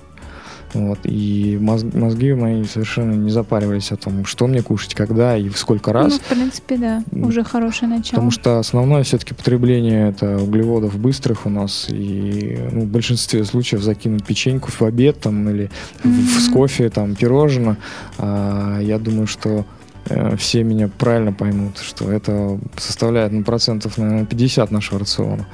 Вот, 0.75 0.99
и 1.03 1.57
мозг, 1.61 1.85
мозги 1.93 2.33
мои 2.33 2.65
совершенно 2.65 3.13
не 3.13 3.29
запаривались 3.29 3.93
о 3.93 3.95
том, 3.95 4.25
что 4.25 4.45
мне 4.45 4.61
кушать, 4.61 4.93
когда 4.93 5.37
и 5.37 5.47
в 5.47 5.57
сколько 5.57 5.93
раз. 5.93 6.11
Ну, 6.11 6.19
в 6.19 6.21
принципе, 6.23 6.77
да, 6.77 7.03
уже 7.13 7.45
хорошее 7.45 7.89
начало. 7.89 8.15
Потому 8.15 8.31
что 8.31 8.59
основное 8.59 9.03
все-таки 9.03 9.33
потребление 9.33 10.09
это 10.09 10.37
углеводов 10.37 10.99
быстрых 10.99 11.45
у 11.45 11.49
нас, 11.49 11.87
и 11.89 12.59
ну, 12.73 12.81
в 12.81 12.87
большинстве 12.87 13.45
случаев 13.45 13.83
закинуть 13.83 14.25
печеньку 14.25 14.69
в 14.69 14.81
обед 14.81 15.21
там, 15.21 15.47
или 15.49 15.71
mm-hmm. 16.03 16.09
в, 16.09 16.41
с 16.41 16.49
кофе, 16.49 16.89
там, 16.89 17.15
пирожное. 17.15 17.77
А, 18.17 18.79
я 18.81 18.99
думаю, 18.99 19.27
что 19.27 19.65
э, 20.09 20.35
все 20.35 20.65
меня 20.65 20.89
правильно 20.89 21.31
поймут, 21.31 21.77
что 21.77 22.11
это 22.11 22.59
составляет 22.75 23.31
ну, 23.31 23.45
процентов, 23.45 23.97
наверное, 23.97 24.25
50 24.25 24.71
нашего 24.71 24.99
рациона. 24.99 25.47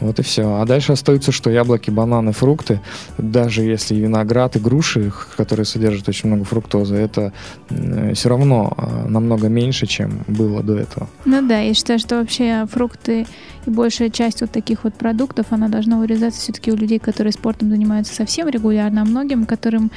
Вот 0.00 0.18
и 0.18 0.22
все. 0.22 0.60
А 0.60 0.64
дальше 0.64 0.92
остаются 0.92 1.32
что? 1.32 1.50
Яблоки, 1.50 1.90
бананы, 1.90 2.32
фрукты. 2.32 2.80
Даже 3.18 3.62
если 3.62 3.94
виноград 3.94 4.56
и 4.56 4.58
груши, 4.58 5.12
которые 5.36 5.66
содержат 5.66 6.08
очень 6.08 6.28
много 6.28 6.44
фруктозы, 6.44 6.94
это 6.96 7.32
э, 7.70 8.14
все 8.14 8.28
равно 8.28 8.72
э, 8.76 9.08
намного 9.08 9.48
меньше, 9.48 9.86
чем 9.86 10.24
было 10.28 10.62
до 10.62 10.78
этого. 10.78 11.08
Ну 11.24 11.46
да, 11.46 11.58
я 11.58 11.74
считаю, 11.74 11.98
что 11.98 12.16
вообще 12.16 12.66
фрукты 12.70 13.26
и 13.66 13.70
большая 13.70 14.10
часть 14.10 14.40
вот 14.40 14.50
таких 14.50 14.84
вот 14.84 14.94
продуктов, 14.94 15.46
она 15.50 15.68
должна 15.68 15.98
вырезаться 15.98 16.40
все-таки 16.40 16.72
у 16.72 16.76
людей, 16.76 16.98
которые 16.98 17.32
спортом 17.32 17.70
занимаются 17.70 18.14
совсем 18.14 18.48
регулярно, 18.48 19.02
а 19.02 19.04
многим, 19.04 19.46
которым 19.46 19.90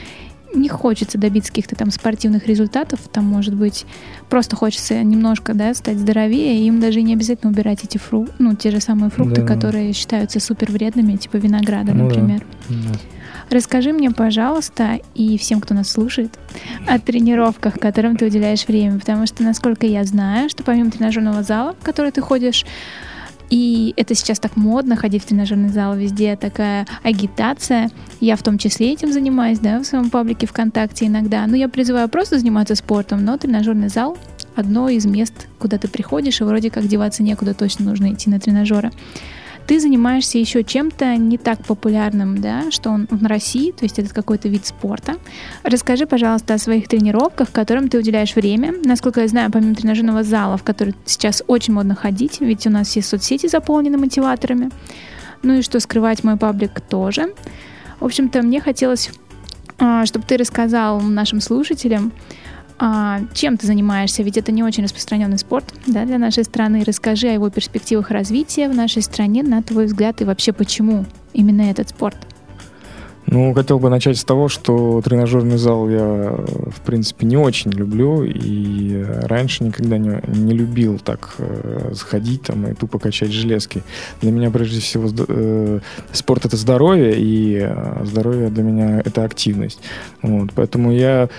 не 0.54 0.70
хочется 0.70 1.18
добиться 1.18 1.52
каких-то 1.52 1.76
там 1.76 1.92
спортивных 1.92 2.48
результатов, 2.48 3.00
там, 3.12 3.26
может 3.26 3.56
быть, 3.56 3.86
просто 4.30 4.56
хочется 4.56 5.02
немножко, 5.04 5.54
да, 5.54 5.74
стать 5.74 5.98
здоровее, 5.98 6.60
и 6.60 6.68
им 6.68 6.80
даже 6.80 7.02
не 7.02 7.14
обязательно 7.14 7.52
убирать 7.52 7.84
эти 7.84 7.98
фрукты, 7.98 8.34
ну, 8.40 8.56
те 8.56 8.72
же 8.72 8.80
самые 8.80 9.10
фрукты, 9.10 9.42
да. 9.42 9.48
которые 9.48 9.94
считаются 9.94 10.40
супер 10.40 10.72
вредными, 10.72 11.16
типа 11.16 11.38
винограда, 11.38 11.94
ну, 11.94 12.06
например. 12.06 12.46
Да. 12.70 12.76
Расскажи 13.50 13.92
мне, 13.92 14.12
пожалуйста, 14.12 15.00
и 15.14 15.38
всем, 15.38 15.60
кто 15.60 15.74
нас 15.74 15.90
слушает, 15.90 16.40
о 16.88 17.00
тренировках, 17.00 17.80
которым 17.80 18.16
ты 18.16 18.26
уделяешь 18.26 18.66
время, 18.66 18.98
потому 18.98 19.28
что, 19.28 19.44
насколько 19.44 19.86
я 19.86 20.06
знаю, 20.06 20.50
что 20.50 20.64
помимо 20.64 20.90
тренажерного 20.90 21.44
зала, 21.44 21.76
в 21.78 21.84
который 21.84 22.12
ты 22.12 22.22
ходишь, 22.22 22.66
и 23.52 23.94
это 23.98 24.16
сейчас 24.16 24.40
так 24.40 24.56
модно, 24.56 24.96
ходить 24.96 25.24
в 25.24 25.28
тренажерный 25.28 25.70
зал, 25.70 25.96
везде 25.96 26.38
такая 26.38 26.88
агитация. 27.04 27.92
Я 28.22 28.38
в 28.38 28.44
том 28.44 28.58
числе 28.58 28.94
этим 28.94 29.12
занимаюсь, 29.12 29.60
да, 29.60 29.80
в 29.80 29.84
своем 29.84 30.10
паблике 30.10 30.48
ВКонтакте 30.48 31.06
иногда. 31.08 31.46
Но 31.46 31.58
я 31.58 31.68
призываю 31.68 32.08
просто 32.08 32.40
заниматься 32.40 32.76
спортом, 32.76 33.26
но 33.26 33.38
тренажерный 33.38 33.90
зал 33.90 34.18
одно 34.56 34.88
из 34.88 35.06
мест, 35.06 35.48
куда 35.60 35.78
ты 35.78 35.90
приходишь, 35.90 36.40
и 36.40 36.46
вроде 36.46 36.72
как 36.72 36.88
деваться 36.88 37.24
некуда, 37.24 37.54
точно 37.54 37.86
нужно 37.86 38.14
идти 38.14 38.30
на 38.30 38.40
тренажеры 38.40 38.92
ты 39.72 39.80
занимаешься 39.80 40.38
еще 40.38 40.66
чем-то 40.66 41.16
не 41.16 41.38
так 41.38 41.64
популярным, 41.66 42.42
да, 42.42 42.72
что 42.72 42.90
он 42.90 43.08
в 43.10 43.26
России, 43.26 43.72
то 43.72 43.86
есть 43.86 44.00
это 44.00 44.14
какой-то 44.14 44.50
вид 44.50 44.66
спорта. 44.66 45.16
Расскажи, 45.64 46.06
пожалуйста, 46.06 46.56
о 46.56 46.58
своих 46.58 46.90
тренировках, 46.90 47.54
которым 47.54 47.88
ты 47.88 47.98
уделяешь 47.98 48.36
время. 48.36 48.74
Насколько 48.84 49.22
я 49.22 49.30
знаю, 49.30 49.50
помимо 49.50 49.74
тренажерного 49.74 50.24
зала, 50.24 50.58
в 50.58 50.64
который 50.64 50.94
сейчас 51.06 51.42
очень 51.48 51.74
модно 51.74 51.96
ходить, 51.96 52.42
ведь 52.42 52.68
у 52.68 52.70
нас 52.70 52.90
все 52.90 53.02
соцсети 53.02 53.48
заполнены 53.48 53.98
мотиваторами. 53.98 54.72
Ну 55.42 55.60
и 55.60 55.62
что 55.62 55.80
скрывать, 55.80 56.26
мой 56.26 56.36
паблик 56.36 56.82
тоже. 56.82 57.34
В 58.02 58.04
общем-то, 58.04 58.42
мне 58.42 58.60
хотелось, 58.60 59.10
а, 59.80 60.06
чтобы 60.06 60.26
ты 60.28 60.36
рассказал 60.36 61.00
нашим 61.00 61.40
слушателям, 61.40 62.12
а, 62.84 63.20
чем 63.36 63.58
ты 63.58 63.68
занимаешься? 63.68 64.24
Ведь 64.24 64.38
это 64.38 64.52
не 64.52 64.64
очень 64.64 64.84
распространенный 64.84 65.38
спорт 65.38 65.72
да, 65.86 66.04
для 66.04 66.18
нашей 66.18 66.44
страны. 66.44 66.84
Расскажи 66.84 67.28
о 67.28 67.34
его 67.34 67.52
перспективах 67.52 68.10
развития 68.10 68.68
в 68.68 68.74
нашей 68.74 69.04
стране, 69.04 69.44
на 69.44 69.62
твой 69.62 69.86
взгляд, 69.86 70.20
и 70.22 70.26
вообще 70.26 70.52
почему 70.52 71.06
именно 71.32 71.62
этот 71.62 71.90
спорт? 71.90 72.18
Ну, 73.28 73.54
хотел 73.54 73.78
бы 73.78 73.92
начать 73.92 74.18
с 74.18 74.24
того, 74.24 74.48
что 74.48 75.00
тренажерный 75.04 75.60
зал 75.60 75.88
я, 75.90 76.00
в 76.02 76.82
принципе, 76.84 77.28
не 77.28 77.38
очень 77.38 77.70
люблю, 77.70 78.24
и 78.24 79.04
раньше 79.04 79.64
никогда 79.64 80.00
не, 80.00 80.20
не 80.26 80.54
любил 80.54 80.98
так 80.98 81.36
э, 81.38 81.94
сходить 81.96 82.42
там 82.42 82.66
и 82.66 82.74
тупо 82.74 82.98
качать 82.98 83.32
железки. 83.32 83.84
Для 84.22 84.32
меня, 84.32 84.50
прежде 84.50 84.80
всего, 84.82 85.08
э, 85.28 85.80
спорт— 86.14 86.46
это 86.48 86.58
здоровье, 86.58 87.14
и 87.16 87.60
э, 87.62 88.06
здоровье 88.06 88.50
для 88.50 88.64
меня— 88.64 89.02
это 89.06 89.24
активность. 89.24 89.80
Вот, 90.24 90.50
поэтому 90.56 90.92
я 90.92 91.30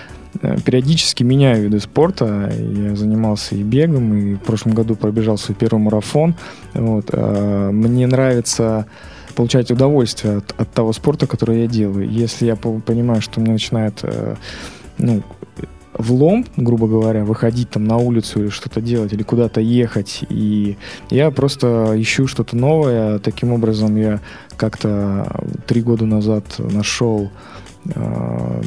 периодически 0.65 1.23
меняю 1.23 1.63
виды 1.63 1.79
спорта. 1.79 2.51
Я 2.57 2.95
занимался 2.95 3.55
и 3.55 3.63
бегом, 3.63 4.13
и 4.13 4.33
в 4.35 4.39
прошлом 4.39 4.73
году 4.73 4.95
пробежал 4.95 5.37
свой 5.37 5.55
первый 5.55 5.79
марафон. 5.79 6.35
Вот. 6.73 7.09
А, 7.11 7.71
мне 7.71 8.07
нравится 8.07 8.87
получать 9.35 9.71
удовольствие 9.71 10.37
от, 10.37 10.53
от 10.57 10.71
того 10.71 10.93
спорта, 10.93 11.27
который 11.27 11.61
я 11.61 11.67
делаю. 11.67 12.09
Если 12.09 12.45
я 12.45 12.55
понимаю, 12.55 13.21
что 13.21 13.39
мне 13.39 13.53
начинает 13.53 13.99
э, 14.03 14.35
ну, 14.99 15.23
влом, 15.97 16.45
грубо 16.57 16.87
говоря, 16.87 17.23
выходить 17.23 17.69
там 17.69 17.85
на 17.85 17.97
улицу 17.97 18.41
или 18.41 18.49
что-то 18.49 18.81
делать, 18.81 19.13
или 19.13 19.23
куда-то 19.23 19.61
ехать, 19.61 20.23
и 20.29 20.77
я 21.09 21.31
просто 21.31 21.93
ищу 21.95 22.27
что-то 22.27 22.55
новое. 22.55 23.19
Таким 23.19 23.53
образом, 23.53 23.95
я 23.95 24.19
как-то 24.55 25.43
три 25.67 25.81
года 25.81 26.05
назад 26.05 26.45
нашел 26.57 27.31
э, 27.85 28.61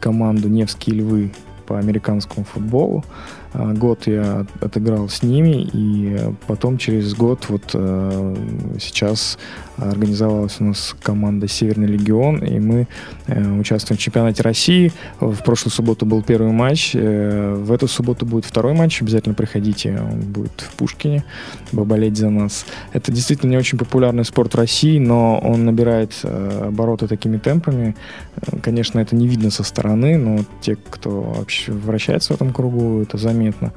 команду 0.00 0.48
«Невские 0.48 0.96
львы» 0.96 1.32
по 1.66 1.78
американскому 1.78 2.44
футболу. 2.44 3.04
А, 3.52 3.72
год 3.72 4.06
я 4.06 4.46
отыграл 4.60 5.08
с 5.08 5.22
ними, 5.22 5.68
и 5.72 6.18
потом 6.46 6.78
через 6.78 7.14
год 7.14 7.46
вот 7.48 7.70
э, 7.74 8.36
сейчас 8.80 9.38
организовалась 9.76 10.56
у 10.60 10.64
нас 10.64 10.94
команда 11.02 11.48
«Северный 11.48 11.88
легион», 11.88 12.44
и 12.44 12.60
мы 12.60 12.86
э, 13.26 13.58
участвуем 13.58 13.98
в 13.98 14.00
чемпионате 14.00 14.42
России. 14.42 14.92
В 15.18 15.42
прошлую 15.42 15.72
субботу 15.72 16.06
был 16.06 16.22
первый 16.22 16.52
матч, 16.52 16.92
э, 16.94 17.54
в 17.54 17.72
эту 17.72 17.88
субботу 17.88 18.24
будет 18.24 18.44
второй 18.44 18.74
матч, 18.74 19.02
обязательно 19.02 19.34
приходите, 19.34 19.98
он 20.00 20.20
будет 20.20 20.52
в 20.58 20.72
Пушкине, 20.76 21.24
поболеть 21.72 22.16
за 22.16 22.30
нас. 22.30 22.66
Это 22.92 23.10
действительно 23.10 23.50
не 23.50 23.56
очень 23.56 23.78
популярный 23.78 24.24
спорт 24.24 24.52
в 24.52 24.56
России, 24.56 24.98
но 24.98 25.38
он 25.38 25.64
набирает 25.64 26.14
обороты 26.24 27.08
такими 27.08 27.38
темпами. 27.38 27.96
Конечно, 28.62 29.00
это 29.00 29.16
не 29.16 29.26
видно 29.26 29.50
со 29.50 29.64
стороны, 29.64 30.18
но 30.18 30.44
те, 30.60 30.76
кто 30.76 31.20
вообще 31.20 31.72
вращается 31.72 32.32
в 32.32 32.36
этом 32.36 32.52
кругу, 32.52 33.02
это 33.02 33.18
заметно 33.18 33.39
заметно, 33.40 33.72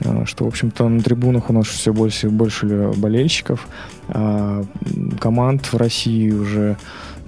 э, 0.00 0.24
что, 0.26 0.44
в 0.44 0.48
общем-то, 0.48 0.88
на 0.88 1.00
трибунах 1.00 1.50
у 1.50 1.52
нас 1.52 1.66
все 1.66 1.92
больше 1.92 2.28
и 2.28 2.30
больше 2.30 2.92
болельщиков, 2.96 3.66
а 4.08 4.64
команд 5.20 5.72
в 5.72 5.76
России 5.76 6.30
уже 6.30 6.76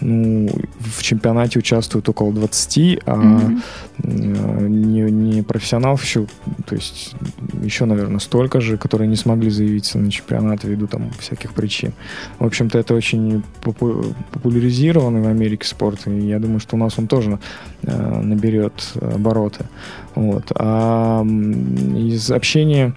ну, 0.01 0.49
в 0.81 1.03
чемпионате 1.03 1.59
участвуют 1.59 2.09
около 2.09 2.33
20, 2.33 3.01
а 3.07 3.13
mm-hmm. 3.13 4.69
не, 4.69 5.01
не 5.11 5.43
профессионалов 5.43 6.03
еще, 6.03 6.27
то 6.67 6.75
есть 6.75 7.15
еще, 7.63 7.85
наверное, 7.85 8.19
столько 8.19 8.61
же, 8.61 8.77
которые 8.77 9.09
не 9.09 9.17
смогли 9.17 9.51
заявиться 9.51 9.99
на 9.99 10.11
чемпионат 10.11 10.65
ввиду 10.65 10.87
там 10.87 11.11
всяких 11.19 11.53
причин. 11.53 11.93
В 12.39 12.47
общем-то, 12.47 12.79
это 12.79 12.95
очень 12.95 13.43
попу- 13.63 14.15
популяризированный 14.33 15.21
в 15.21 15.29
Америке 15.29 15.67
спорт, 15.67 16.07
и 16.07 16.29
я 16.29 16.39
думаю, 16.39 16.61
что 16.61 16.77
у 16.77 16.79
нас 16.79 16.99
он 16.99 17.07
тоже 17.07 17.39
э, 17.83 18.21
наберет 18.23 18.93
обороты. 19.01 19.67
Вот. 20.15 20.53
А 20.55 21.23
из 21.25 22.31
общения 22.31 22.95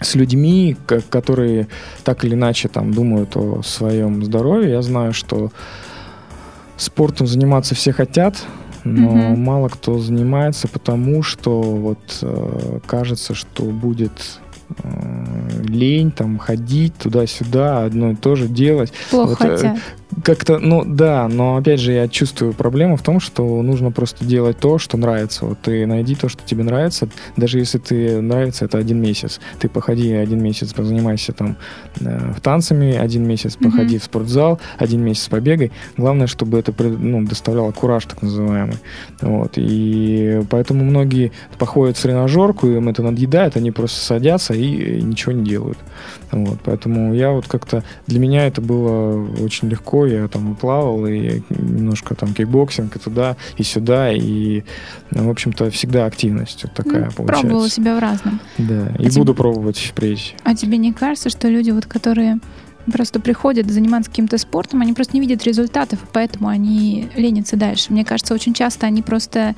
с 0.00 0.14
людьми, 0.14 0.76
которые 1.10 1.68
так 2.04 2.24
или 2.24 2.34
иначе 2.34 2.68
там 2.68 2.92
думают 2.92 3.36
о 3.36 3.62
своем 3.62 4.24
здоровье, 4.24 4.70
я 4.70 4.82
знаю, 4.82 5.12
что 5.12 5.52
спортом 6.82 7.26
заниматься 7.26 7.74
все 7.74 7.92
хотят, 7.92 8.44
но 8.84 9.10
mm-hmm. 9.10 9.36
мало 9.36 9.68
кто 9.68 9.98
занимается, 9.98 10.68
потому 10.68 11.22
что 11.22 11.60
вот 11.60 12.18
э, 12.22 12.80
кажется, 12.86 13.34
что 13.34 13.64
будет 13.64 14.40
э, 14.82 15.62
лень 15.64 16.10
там 16.10 16.38
ходить 16.38 16.94
туда-сюда, 16.96 17.84
одно 17.84 18.10
и 18.10 18.14
то 18.16 18.34
же 18.34 18.48
делать. 18.48 18.92
Плохо 19.10 19.36
вот, 19.38 19.64
э, 19.64 19.76
как-то, 20.24 20.58
ну 20.58 20.84
да, 20.84 21.28
но 21.28 21.56
опять 21.56 21.80
же 21.80 21.92
я 21.92 22.08
чувствую 22.08 22.52
проблему 22.52 22.96
в 22.96 23.02
том, 23.02 23.20
что 23.20 23.62
нужно 23.62 23.90
просто 23.90 24.24
делать 24.24 24.58
то, 24.58 24.78
что 24.78 24.96
нравится. 24.96 25.46
Вот 25.46 25.60
ты 25.60 25.86
найди 25.86 26.14
то, 26.14 26.28
что 26.28 26.42
тебе 26.44 26.64
нравится, 26.64 27.08
даже 27.36 27.58
если 27.58 27.78
ты 27.78 28.20
нравится 28.20 28.64
это 28.66 28.78
один 28.78 29.00
месяц. 29.00 29.40
Ты 29.58 29.68
походи 29.68 30.12
один 30.12 30.42
месяц, 30.42 30.72
позанимайся 30.72 31.32
там 31.32 31.56
э, 32.00 32.34
танцами, 32.42 32.96
один 32.96 33.26
месяц 33.26 33.56
походи 33.56 33.96
mm-hmm. 33.96 34.00
в 34.00 34.04
спортзал, 34.04 34.60
один 34.78 35.02
месяц 35.02 35.28
побегай. 35.28 35.72
Главное, 35.96 36.26
чтобы 36.26 36.58
это 36.58 36.74
ну, 36.82 37.24
доставляло 37.24 37.72
кураж 37.72 38.04
так 38.04 38.22
называемый. 38.22 38.78
Вот. 39.20 39.52
И 39.56 40.42
поэтому 40.50 40.84
многие 40.84 41.32
походят 41.58 41.96
в 41.96 42.02
тренажерку, 42.02 42.66
им 42.66 42.88
это 42.88 43.02
надъедает, 43.02 43.56
они 43.56 43.70
просто 43.70 44.00
садятся 44.00 44.54
и 44.54 45.00
ничего 45.02 45.32
не 45.32 45.44
делают. 45.44 45.78
Вот. 46.30 46.58
Поэтому 46.64 47.14
я 47.14 47.30
вот 47.30 47.46
как-то... 47.46 47.82
Для 48.06 48.18
меня 48.18 48.46
это 48.46 48.60
было 48.60 49.26
очень 49.42 49.68
легко 49.68 50.01
я 50.06 50.28
там 50.28 50.54
плавал, 50.54 51.06
и 51.06 51.42
немножко 51.50 52.14
там 52.14 52.34
кикбоксинг, 52.34 52.96
и 52.96 52.98
туда, 52.98 53.36
и 53.56 53.62
сюда, 53.62 54.12
и, 54.12 54.62
ну, 55.10 55.28
в 55.28 55.30
общем-то, 55.30 55.70
всегда 55.70 56.06
активность 56.06 56.64
вот 56.64 56.74
такая 56.74 57.06
ну, 57.06 57.10
получается. 57.12 57.46
Пробовала 57.46 57.68
себя 57.68 57.96
в 57.96 57.98
разном. 57.98 58.40
Да, 58.58 58.92
а 58.98 59.02
и 59.02 59.06
тебе... 59.06 59.18
буду 59.18 59.34
пробовать 59.34 59.78
впредь. 59.78 60.34
А 60.44 60.54
тебе 60.54 60.78
не 60.78 60.92
кажется, 60.92 61.30
что 61.30 61.48
люди, 61.48 61.70
вот, 61.70 61.86
которые 61.86 62.38
просто 62.90 63.20
приходят 63.20 63.70
заниматься 63.70 64.10
каким-то 64.10 64.38
спортом, 64.38 64.80
они 64.80 64.92
просто 64.92 65.14
не 65.14 65.20
видят 65.20 65.44
результатов, 65.44 66.02
и 66.02 66.06
поэтому 66.12 66.48
они 66.48 67.08
ленятся 67.16 67.56
дальше. 67.56 67.92
Мне 67.92 68.04
кажется, 68.04 68.34
очень 68.34 68.54
часто 68.54 68.86
они 68.86 69.02
просто 69.02 69.54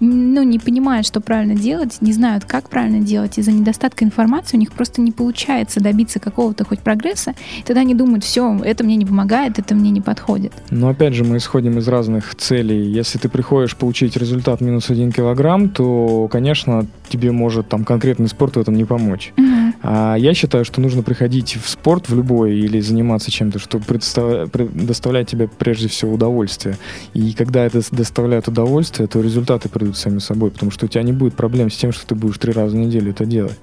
ну, 0.00 0.42
не 0.42 0.58
понимают, 0.58 1.06
что 1.06 1.20
правильно 1.20 1.54
делать, 1.54 1.98
не 2.00 2.12
знают, 2.12 2.44
как 2.44 2.68
правильно 2.68 3.00
делать. 3.00 3.38
Из-за 3.38 3.52
недостатка 3.52 4.04
информации 4.04 4.56
у 4.56 4.60
них 4.60 4.72
просто 4.72 5.00
не 5.00 5.12
получается 5.12 5.80
добиться 5.80 6.18
какого-то 6.20 6.64
хоть 6.64 6.80
прогресса. 6.80 7.34
И 7.58 7.62
тогда 7.62 7.80
они 7.80 7.94
думают, 7.94 8.24
все, 8.24 8.58
это 8.62 8.84
мне 8.84 8.96
не 8.96 9.06
помогает, 9.06 9.58
это 9.58 9.74
мне 9.74 9.90
не 9.90 10.00
подходит. 10.00 10.52
Но 10.70 10.88
опять 10.88 11.14
же, 11.14 11.24
мы 11.24 11.38
исходим 11.38 11.78
из 11.78 11.88
разных 11.88 12.34
целей. 12.34 12.90
Если 12.90 13.18
ты 13.18 13.28
приходишь 13.28 13.76
получить 13.76 14.16
результат 14.16 14.60
минус 14.60 14.90
один 14.90 15.12
килограмм, 15.12 15.70
то, 15.70 16.28
конечно, 16.28 16.86
тебе 17.08 17.32
может 17.32 17.68
там 17.68 17.84
конкретный 17.84 18.28
спорт 18.28 18.56
в 18.56 18.60
этом 18.60 18.74
не 18.74 18.84
помочь. 18.84 19.32
Мгм. 19.36 19.65
А 19.88 20.16
я 20.16 20.34
считаю, 20.34 20.64
что 20.64 20.80
нужно 20.80 21.04
приходить 21.04 21.56
в 21.62 21.68
спорт, 21.68 22.08
в 22.08 22.16
любой, 22.16 22.56
или 22.56 22.80
заниматься 22.80 23.30
чем-то, 23.30 23.60
что 23.60 23.78
предоставляет 23.78 25.28
тебе 25.28 25.46
прежде 25.46 25.86
всего 25.86 26.14
удовольствие. 26.14 26.76
И 27.14 27.32
когда 27.34 27.64
это 27.64 27.80
доставляет 27.92 28.48
удовольствие, 28.48 29.06
то 29.06 29.20
результаты 29.20 29.68
придут 29.68 29.96
сами 29.96 30.18
собой, 30.18 30.50
потому 30.50 30.72
что 30.72 30.86
у 30.86 30.88
тебя 30.88 31.04
не 31.04 31.12
будет 31.12 31.34
проблем 31.34 31.70
с 31.70 31.76
тем, 31.76 31.92
что 31.92 32.04
ты 32.04 32.16
будешь 32.16 32.36
три 32.38 32.52
раза 32.52 32.76
в 32.76 32.80
неделю 32.80 33.12
это 33.12 33.24
делать. 33.26 33.56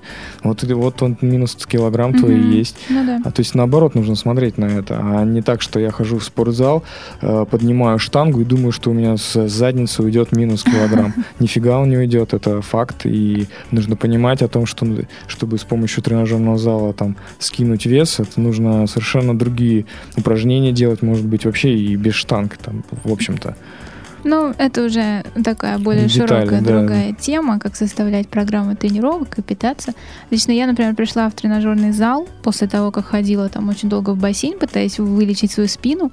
Вот, 0.44 0.64
вот 0.64 1.02
он 1.02 1.18
минус 1.20 1.58
килограмм 1.70 2.14
твой 2.14 2.36
Мгм. 2.36 2.52
и 2.52 2.56
есть. 2.56 2.78
Ну 2.90 3.06
да. 3.06 3.20
А 3.26 3.32
то 3.32 3.42
есть 3.42 3.54
наоборот 3.54 3.94
нужно 3.94 4.16
смотреть 4.16 4.58
на 4.58 4.66
это, 4.66 5.00
а 5.02 5.26
не 5.26 5.42
так, 5.42 5.62
что 5.62 5.78
я 5.78 5.92
хожу 5.92 6.20
в 6.20 6.24
спортзал, 6.24 6.84
э, 7.22 7.46
поднимаю 7.52 8.00
штангу 8.00 8.40
и 8.40 8.46
думаю, 8.46 8.72
что 8.72 8.92
у 8.92 8.94
меня 8.94 9.18
с 9.18 9.50
задницы 9.50 10.02
уйдет 10.04 10.32
минус 10.32 10.64
килограмм. 10.64 11.14
Нифига 11.40 11.80
он 11.80 11.90
не 11.90 11.98
уйдет, 11.98 12.34
это 12.34 12.62
факт, 12.62 13.06
и 13.06 13.48
нужно 13.72 13.98
понимать 13.98 14.42
о 14.42 14.48
том, 14.48 14.66
что 14.66 14.88
чтобы 15.28 15.58
с 15.58 15.64
помощью 15.64 16.02
тренажерного 16.14 16.58
зала 16.58 16.94
там 16.94 17.16
скинуть 17.40 17.86
вес, 17.86 18.20
это 18.20 18.40
нужно 18.40 18.88
совершенно 18.88 19.38
другие 19.38 19.86
упражнения 20.16 20.72
делать, 20.72 21.02
может 21.02 21.26
быть 21.26 21.46
вообще 21.46 21.76
и 21.76 21.96
без 21.96 22.14
штанг 22.14 22.58
там, 22.58 22.84
в 23.04 23.12
общем-то. 23.12 23.56
Ну, 24.24 24.54
это 24.58 24.86
уже 24.86 25.24
такая 25.44 25.78
более 25.80 26.08
Детали, 26.08 26.28
широкая 26.28 26.62
да. 26.62 26.80
другая 26.80 27.14
тема, 27.14 27.60
как 27.60 27.76
составлять 27.76 28.30
программы 28.30 28.76
тренировок 28.76 29.38
и 29.38 29.42
питаться. 29.42 29.94
Лично 30.30 30.52
я, 30.54 30.66
например, 30.66 30.96
пришла 30.96 31.30
в 31.30 31.34
тренажерный 31.34 31.92
зал 31.92 32.28
после 32.42 32.68
того, 32.68 32.92
как 32.92 33.06
ходила 33.06 33.50
там 33.50 33.68
очень 33.68 33.90
долго 33.90 34.12
в 34.12 34.18
бассейн, 34.18 34.58
пытаясь 34.58 34.98
вылечить 34.98 35.52
свою 35.52 35.68
спину. 35.68 36.12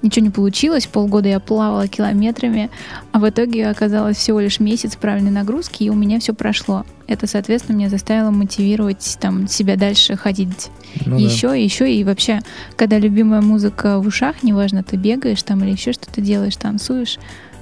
Ничего 0.00 0.26
не 0.26 0.30
получилось, 0.30 0.86
полгода 0.86 1.28
я 1.28 1.40
плавала 1.40 1.88
километрами, 1.88 2.70
а 3.10 3.18
в 3.18 3.28
итоге 3.28 3.68
оказалось 3.68 4.16
всего 4.16 4.38
лишь 4.38 4.60
месяц 4.60 4.94
правильной 4.94 5.32
нагрузки, 5.32 5.82
и 5.82 5.90
у 5.90 5.94
меня 5.94 6.20
все 6.20 6.34
прошло. 6.34 6.84
Это, 7.08 7.26
соответственно, 7.26 7.76
меня 7.76 7.88
заставило 7.88 8.30
мотивировать 8.30 9.18
там, 9.20 9.48
себя 9.48 9.76
дальше 9.76 10.16
ходить 10.16 10.68
Ну 11.04 11.18
да. 11.18 11.24
еще, 11.24 11.64
еще 11.64 11.92
и 11.92 12.04
вообще, 12.04 12.40
когда 12.76 12.98
любимая 12.98 13.40
музыка 13.40 13.98
в 13.98 14.06
ушах, 14.06 14.42
неважно, 14.42 14.84
ты 14.84 14.96
бегаешь 14.96 15.42
там 15.42 15.64
или 15.64 15.72
еще 15.72 15.92
что-то 15.92 16.20
делаешь, 16.20 16.56
танцуешь, 16.56 17.18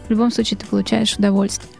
в 0.06 0.10
любом 0.10 0.30
случае 0.30 0.58
ты 0.58 0.66
получаешь 0.66 1.16
удовольствие. 1.16 1.70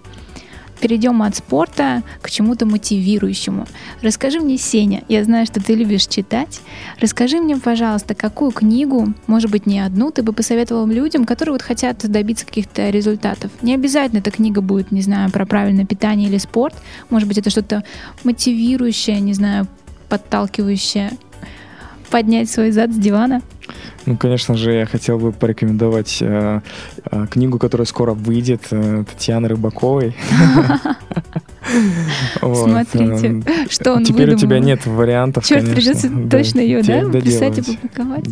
Перейдем 0.81 1.23
от 1.23 1.35
спорта 1.37 2.03
к 2.21 2.31
чему-то 2.31 2.67
мотивирующему. 2.67 3.67
Расскажи 4.03 4.41
мне, 4.41 4.59
Сеня, 4.59 5.05
я 5.09 5.25
знаю, 5.25 5.47
что 5.47 5.63
ты 5.63 5.75
любишь 5.75 6.07
читать. 6.07 6.61
Расскажи 7.01 7.39
мне, 7.39 7.57
пожалуйста, 7.57 8.15
какую 8.15 8.51
книгу, 8.51 9.15
может 9.27 9.51
быть, 9.51 9.67
не 9.67 9.81
одну, 9.81 10.11
ты 10.11 10.23
бы 10.23 10.33
посоветовал 10.33 10.87
людям, 10.87 11.25
которые 11.25 11.55
вот 11.55 11.63
хотят 11.63 11.99
добиться 12.11 12.45
каких-то 12.45 12.91
результатов. 12.91 13.51
Не 13.63 13.75
обязательно 13.75 14.19
эта 14.19 14.31
книга 14.31 14.61
будет, 14.61 14.93
не 14.93 15.01
знаю, 15.01 15.31
про 15.31 15.47
правильное 15.47 15.87
питание 15.87 16.29
или 16.29 16.39
спорт. 16.39 16.75
Может 17.09 17.27
быть, 17.29 17.39
это 17.39 17.51
что-то 17.51 17.83
мотивирующее, 18.25 19.21
не 19.21 19.33
знаю, 19.33 19.67
подталкивающее. 20.09 21.11
Поднять 22.11 22.51
свой 22.51 22.71
зад 22.71 22.93
с 22.93 22.97
дивана. 22.97 23.43
Ну, 24.07 24.17
конечно 24.17 24.55
же, 24.57 24.73
я 24.73 24.87
хотел 24.87 25.19
бы 25.19 25.33
порекомендовать 25.33 26.19
э, 26.21 26.61
э, 27.11 27.27
книгу, 27.29 27.59
которая 27.59 27.87
скоро 27.87 28.13
выйдет, 28.13 28.63
э, 28.71 29.05
Татьяны 29.11 29.49
Рыбаковой. 29.49 30.15
Смотрите, 32.41 33.27
эм, 33.27 33.45
что 33.69 33.95
он 33.95 34.05
Теперь 34.05 34.33
у 34.35 34.39
тебя 34.39 34.61
нет 34.61 34.87
вариантов, 34.87 35.45
Черт, 35.45 35.69
придется 35.75 36.09
точно 36.31 36.61
ее, 36.61 36.83
да, 36.83 37.21
писать 37.21 37.59
и 37.59 37.63
публиковать. 37.63 38.25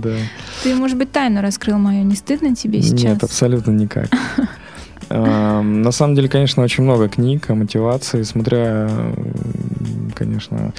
Ты, 0.62 0.74
может 0.74 0.96
быть, 0.96 1.10
тайну 1.10 1.42
раскрыл 1.42 1.78
мою. 1.78 2.04
Не 2.04 2.14
стыдно 2.14 2.54
тебе 2.54 2.80
сейчас? 2.80 3.02
Нет, 3.02 3.24
абсолютно 3.24 3.72
никак. 3.72 4.08
Эм, 5.10 5.82
На 5.82 5.90
самом 5.92 6.14
деле, 6.14 6.28
конечно, 6.28 6.62
очень 6.62 6.84
много 6.84 7.08
книг 7.08 7.50
о 7.50 7.54
мотивации, 7.54 8.22
смотря, 8.22 8.88
конечно... 10.14 10.72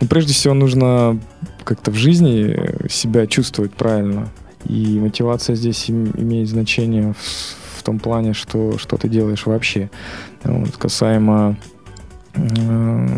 Ну, 0.00 0.06
прежде 0.08 0.34
всего, 0.34 0.52
нужно 0.52 1.18
как-то 1.66 1.90
в 1.90 1.96
жизни 1.96 2.88
себя 2.88 3.26
чувствовать 3.26 3.74
правильно. 3.74 4.28
И 4.64 4.98
мотивация 4.98 5.56
здесь 5.56 5.88
им- 5.88 6.12
имеет 6.16 6.48
значение 6.48 7.12
в, 7.12 7.78
в 7.78 7.82
том 7.82 7.98
плане, 7.98 8.32
что, 8.32 8.78
что 8.78 8.96
ты 8.96 9.08
делаешь 9.08 9.46
вообще. 9.46 9.90
Вот, 10.44 10.76
касаемо 10.76 11.56
э, 12.34 13.08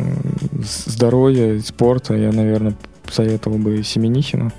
здоровья, 0.86 1.60
спорта, 1.60 2.14
я, 2.14 2.32
наверное, 2.32 2.74
советовал 3.10 3.58
бы 3.58 3.82
Семенихина 3.82 4.52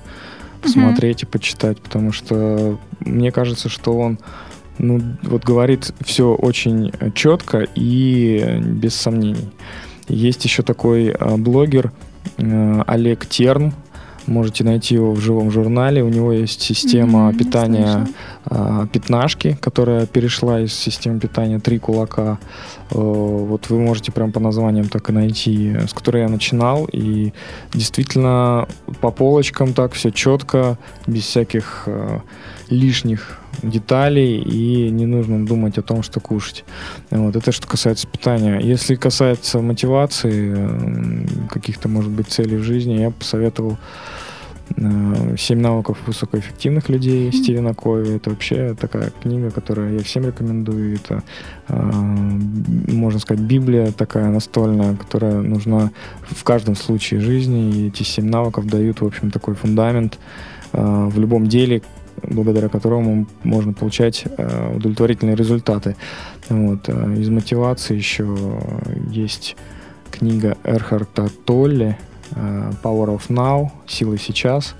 посмотреть 0.62 1.22
и 1.22 1.26
почитать, 1.26 1.80
потому 1.80 2.12
что 2.12 2.78
мне 3.00 3.32
кажется, 3.32 3.68
что 3.68 3.96
он 3.96 4.18
ну, 4.78 5.00
вот 5.22 5.44
говорит 5.44 5.92
все 6.00 6.34
очень 6.34 6.92
четко 7.14 7.66
и 7.74 8.60
без 8.60 8.94
сомнений. 8.94 9.50
Есть 10.08 10.44
еще 10.44 10.62
такой 10.62 11.08
э, 11.08 11.36
блогер 11.36 11.92
Олег 12.38 13.26
Терн. 13.26 13.72
Можете 14.26 14.64
найти 14.64 14.94
его 14.94 15.12
в 15.12 15.20
живом 15.20 15.50
журнале. 15.50 16.04
У 16.04 16.08
него 16.08 16.32
есть 16.32 16.60
система 16.60 17.32
не 17.32 17.38
питания 17.38 18.06
а, 18.44 18.86
пятнашки, 18.86 19.58
которая 19.60 20.06
перешла 20.06 20.60
из 20.60 20.72
системы 20.72 21.18
питания 21.18 21.58
три 21.58 21.78
кулака. 21.78 22.38
Э, 22.90 22.96
Вот 22.96 23.70
вы 23.70 23.80
можете 23.80 24.12
прям 24.12 24.30
по 24.30 24.38
названиям 24.38 24.88
так 24.88 25.08
и 25.10 25.12
найти, 25.12 25.72
э, 25.72 25.86
с 25.86 25.92
которой 25.92 26.22
я 26.22 26.28
начинал. 26.28 26.86
И 26.92 27.32
действительно 27.72 28.68
по 29.00 29.10
полочкам 29.10 29.72
так 29.72 29.92
все 29.94 30.10
четко, 30.10 30.78
без 31.06 31.24
всяких 31.24 31.84
э, 31.86 32.20
лишних 32.70 33.38
деталей 33.62 34.38
и 34.38 34.90
не 34.90 35.06
нужно 35.06 35.44
думать 35.44 35.76
о 35.78 35.82
том, 35.82 36.02
что 36.02 36.20
кушать. 36.20 36.64
Вот 37.10 37.36
это 37.36 37.52
что 37.52 37.66
касается 37.66 38.06
питания. 38.06 38.58
Если 38.60 38.94
касается 38.94 39.60
мотивации, 39.60 41.48
каких-то, 41.48 41.88
может 41.88 42.10
быть, 42.10 42.28
целей 42.28 42.56
в 42.56 42.62
жизни, 42.62 42.94
я 42.94 43.10
посоветовал 43.10 43.76
э, 44.76 45.36
«Семь 45.36 45.60
навыков 45.60 45.98
высокоэффективных 46.06 46.88
людей». 46.88 47.32
Стивена 47.32 47.74
Кови. 47.74 48.16
Это 48.16 48.30
вообще 48.30 48.74
такая 48.80 49.12
книга, 49.22 49.50
которую 49.50 49.94
я 49.94 50.02
всем 50.02 50.24
рекомендую. 50.24 50.94
Это, 50.94 51.22
э, 51.68 51.74
можно 52.92 53.18
сказать, 53.18 53.42
Библия 53.42 53.92
такая 53.92 54.30
настольная, 54.30 54.96
которая 54.96 55.42
нужна 55.42 55.90
в 56.22 56.44
каждом 56.44 56.76
случае 56.76 57.20
жизни. 57.20 57.72
И 57.72 57.88
эти 57.88 58.04
семь 58.04 58.30
навыков 58.30 58.66
дают, 58.66 59.00
в 59.00 59.06
общем, 59.06 59.30
такой 59.30 59.54
фундамент 59.54 60.18
э, 60.72 61.08
в 61.12 61.18
любом 61.18 61.48
деле, 61.48 61.82
благодаря 62.22 62.68
которому 62.68 63.26
можно 63.42 63.72
получать 63.72 64.24
э, 64.24 64.76
удовлетворительные 64.76 65.36
результаты. 65.36 65.96
Вот. 66.48 66.88
э, 66.88 67.14
Из 67.18 67.28
мотивации 67.28 67.96
еще 67.96 68.36
есть 69.10 69.56
книга 70.10 70.56
Эрхарта 70.64 71.28
Толли 71.44 71.96
э, 72.32 72.72
Power 72.82 73.16
of 73.16 73.28
Now, 73.28 73.70
Силы 73.86 74.18
сейчас. 74.18 74.74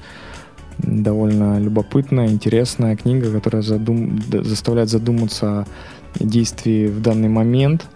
Довольно 0.79 1.59
любопытная, 1.59 2.29
интересная 2.29 2.96
книга, 2.96 3.31
которая 3.31 3.62
задум... 3.62 4.20
заставляет 4.31 4.88
задуматься 4.88 5.46
о 5.50 5.66
действии 6.18 6.87
в 6.87 7.00
данный 7.03 7.29
момент, 7.29 7.87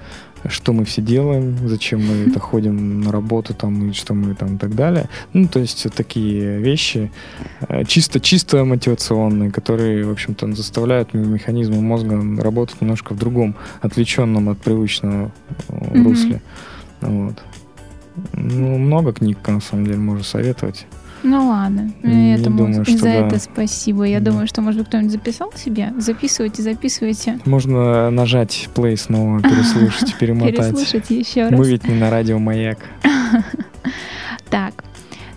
что 0.49 0.73
мы 0.73 0.85
все 0.85 1.03
делаем, 1.03 1.57
зачем 1.67 2.07
мы 2.07 2.31
это 2.31 2.41
ходим 2.41 3.01
на 3.01 3.13
работу 3.13 3.55
там 3.55 3.91
и 3.91 3.93
что 3.93 4.15
мы 4.15 4.35
там 4.35 4.57
и 4.57 4.59
так 4.59 4.75
далее. 4.75 5.09
Ну, 5.33 5.49
то 5.49 5.61
есть 5.61 5.87
такие 5.95 6.59
вещи 6.59 7.11
э, 7.69 7.85
чисто 7.85 8.21
чисто 8.21 8.65
мотивационные, 8.65 9.51
которые, 9.51 10.05
в 10.05 10.11
общем-то, 10.11 10.53
заставляют 10.55 11.15
механизмы 11.15 11.81
мозга 11.81 12.21
работать 12.43 12.81
немножко 12.81 13.15
в 13.15 13.19
другом, 13.19 13.55
отвлеченном 13.81 14.49
от 14.49 14.59
привычного 14.59 15.33
э, 15.69 16.03
русле. 16.03 16.43
Вот. 17.01 17.43
Ну, 18.33 18.79
много 18.79 19.13
книг, 19.13 19.39
на 19.47 19.61
самом 19.61 19.87
деле, 19.87 19.99
можно 19.99 20.25
советовать. 20.25 20.87
Ну 21.27 21.49
ладно, 21.49 21.91
Не 22.03 22.35
этому 22.35 22.59
думаю, 22.59 22.85
что 22.85 22.99
за 22.99 23.05
да. 23.05 23.15
это 23.15 23.39
спасибо. 23.39 24.05
Я 24.05 24.21
Да. 24.21 24.31
думаю, 24.31 24.47
что, 24.47 24.61
может 24.61 24.79
быть, 24.81 24.89
кто-нибудь 24.89 25.11
записал 25.11 25.51
себе. 25.57 25.93
Записывайте, 25.97 26.61
записывайте. 26.63 27.41
Можно 27.47 28.11
нажать 28.11 28.69
play 28.75 28.95
снова, 28.97 29.41
переслушать, 29.43 30.15
перемотать. 30.19 30.57
Переслушать 30.57 31.09
еще 31.11 31.49
раз. 31.49 31.59
Мы 31.59 31.67
ведь 31.67 31.89
не 31.89 31.95
на 31.95 32.11
радио 32.11 32.39
Маяк. 32.39 32.79
Так, 34.51 34.85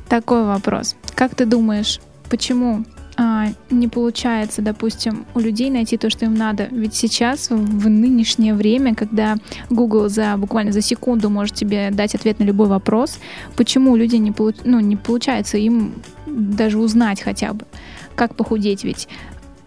такой 0.08 0.45
вопрос. 0.45 0.95
Как 1.15 1.34
ты 1.34 1.45
думаешь, 1.45 2.00
почему 2.30 2.86
а, 3.19 3.47
не 3.71 3.88
получается, 3.88 4.62
допустим, 4.62 5.25
у 5.34 5.39
людей 5.39 5.71
найти 5.71 5.97
то, 5.97 6.10
что 6.12 6.25
им 6.25 6.36
надо? 6.36 6.67
Ведь 6.69 6.93
сейчас, 6.93 7.49
в 7.49 7.89
нынешнее 7.89 8.53
время, 8.53 8.93
когда 8.93 9.38
Google 9.71 10.08
за 10.08 10.38
буквально 10.38 10.71
за 10.71 10.82
секунду 10.82 11.32
может 11.32 11.56
тебе 11.56 11.89
дать 11.91 12.13
ответ 12.13 12.38
на 12.38 12.43
любой 12.43 12.67
вопрос, 12.67 13.17
почему 13.56 13.95
люди 13.95 14.17
не, 14.17 14.30
получ- 14.30 14.62
ну, 14.63 14.80
не 14.80 14.95
получается 14.95 15.58
им 15.58 15.95
даже 16.27 16.77
узнать 16.77 17.21
хотя 17.21 17.53
бы, 17.53 17.65
как 18.15 18.36
похудеть, 18.36 18.84
ведь 18.84 19.08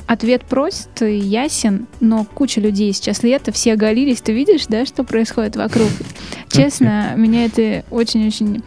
ответ 0.06 0.44
прост, 0.44 1.02
ясен, 1.02 1.88
но 1.98 2.24
куча 2.24 2.60
людей 2.60 2.92
сейчас 2.92 3.24
лето, 3.24 3.50
все 3.50 3.72
оголились, 3.72 4.20
ты 4.20 4.32
видишь, 4.32 4.66
да, 4.68 4.86
что 4.86 5.02
происходит 5.02 5.56
вокруг? 5.56 5.88
Честно, 6.48 7.14
меня 7.16 7.46
это 7.46 7.84
очень-очень 7.90 8.62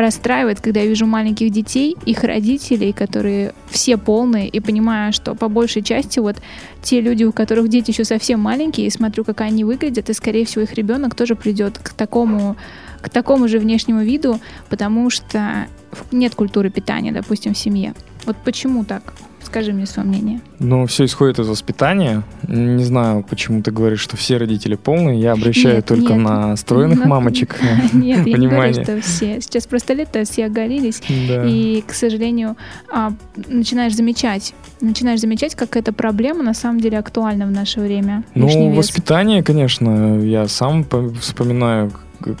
расстраивает, 0.00 0.60
когда 0.60 0.80
я 0.80 0.86
вижу 0.86 1.06
маленьких 1.06 1.50
детей, 1.50 1.96
их 2.04 2.24
родителей, 2.24 2.92
которые 2.92 3.54
все 3.68 3.96
полные, 3.96 4.48
и 4.48 4.60
понимаю, 4.60 5.12
что 5.12 5.34
по 5.34 5.48
большей 5.48 5.82
части 5.82 6.18
вот 6.18 6.36
те 6.82 7.00
люди, 7.00 7.24
у 7.24 7.32
которых 7.32 7.68
дети 7.68 7.90
еще 7.90 8.04
совсем 8.04 8.40
маленькие, 8.40 8.86
и 8.86 8.90
смотрю, 8.90 9.24
как 9.24 9.40
они 9.40 9.64
выглядят, 9.64 10.10
и, 10.10 10.12
скорее 10.12 10.44
всего, 10.46 10.62
их 10.62 10.74
ребенок 10.74 11.14
тоже 11.14 11.34
придет 11.34 11.78
к 11.78 11.90
такому 11.90 12.56
к 13.00 13.10
такому 13.10 13.46
же 13.46 13.60
внешнему 13.60 14.00
виду, 14.00 14.40
потому 14.68 15.08
что 15.08 15.68
нет 16.10 16.34
культуры 16.34 16.68
питания, 16.68 17.12
допустим, 17.12 17.54
в 17.54 17.58
семье. 17.58 17.94
Вот 18.26 18.36
почему 18.44 18.84
так? 18.84 19.14
Скажи 19.48 19.72
мне 19.72 19.86
свое 19.86 20.06
мнение. 20.06 20.42
Ну, 20.58 20.84
все 20.86 21.06
исходит 21.06 21.38
из 21.38 21.48
воспитания. 21.48 22.22
Не 22.46 22.84
знаю, 22.84 23.24
почему 23.28 23.62
ты 23.62 23.70
говоришь, 23.70 24.00
что 24.00 24.18
все 24.18 24.36
родители 24.36 24.74
полные. 24.74 25.18
Я 25.18 25.32
обращаю 25.32 25.76
нет, 25.76 25.86
только 25.86 26.12
нет. 26.12 26.22
на 26.22 26.54
стройных 26.56 26.98
ну, 26.98 27.06
мамочек. 27.06 27.56
Нет, 27.94 28.26
я 28.26 28.36
не 28.36 28.46
говорю, 28.46 28.74
что 28.74 29.00
все. 29.00 29.40
Сейчас 29.40 29.66
просто 29.66 29.94
лето, 29.94 30.24
все 30.24 30.44
оголились. 30.44 31.00
И, 31.08 31.82
к 31.86 31.94
сожалению, 31.94 32.58
а, 32.92 33.14
начинаешь 33.46 33.94
замечать, 33.94 34.52
начинаешь 34.82 35.20
замечать, 35.20 35.54
как 35.54 35.76
эта 35.76 35.94
проблема 35.94 36.42
на 36.42 36.52
самом 36.52 36.80
деле 36.80 36.98
актуальна 36.98 37.46
в 37.46 37.50
наше 37.50 37.80
время. 37.80 38.24
Ну, 38.34 38.74
воспитание, 38.74 39.42
конечно, 39.42 40.20
я 40.20 40.46
сам 40.46 40.84
вспоминаю, 41.20 41.90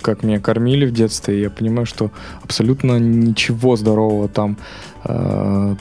как 0.02 0.22
меня 0.24 0.40
кормили 0.40 0.84
в 0.84 0.92
детстве, 0.92 1.40
я 1.40 1.48
понимаю, 1.48 1.86
что 1.86 2.10
абсолютно 2.42 2.98
ничего 2.98 3.76
здорового 3.76 4.28
там 4.28 4.58
э, 5.04 5.76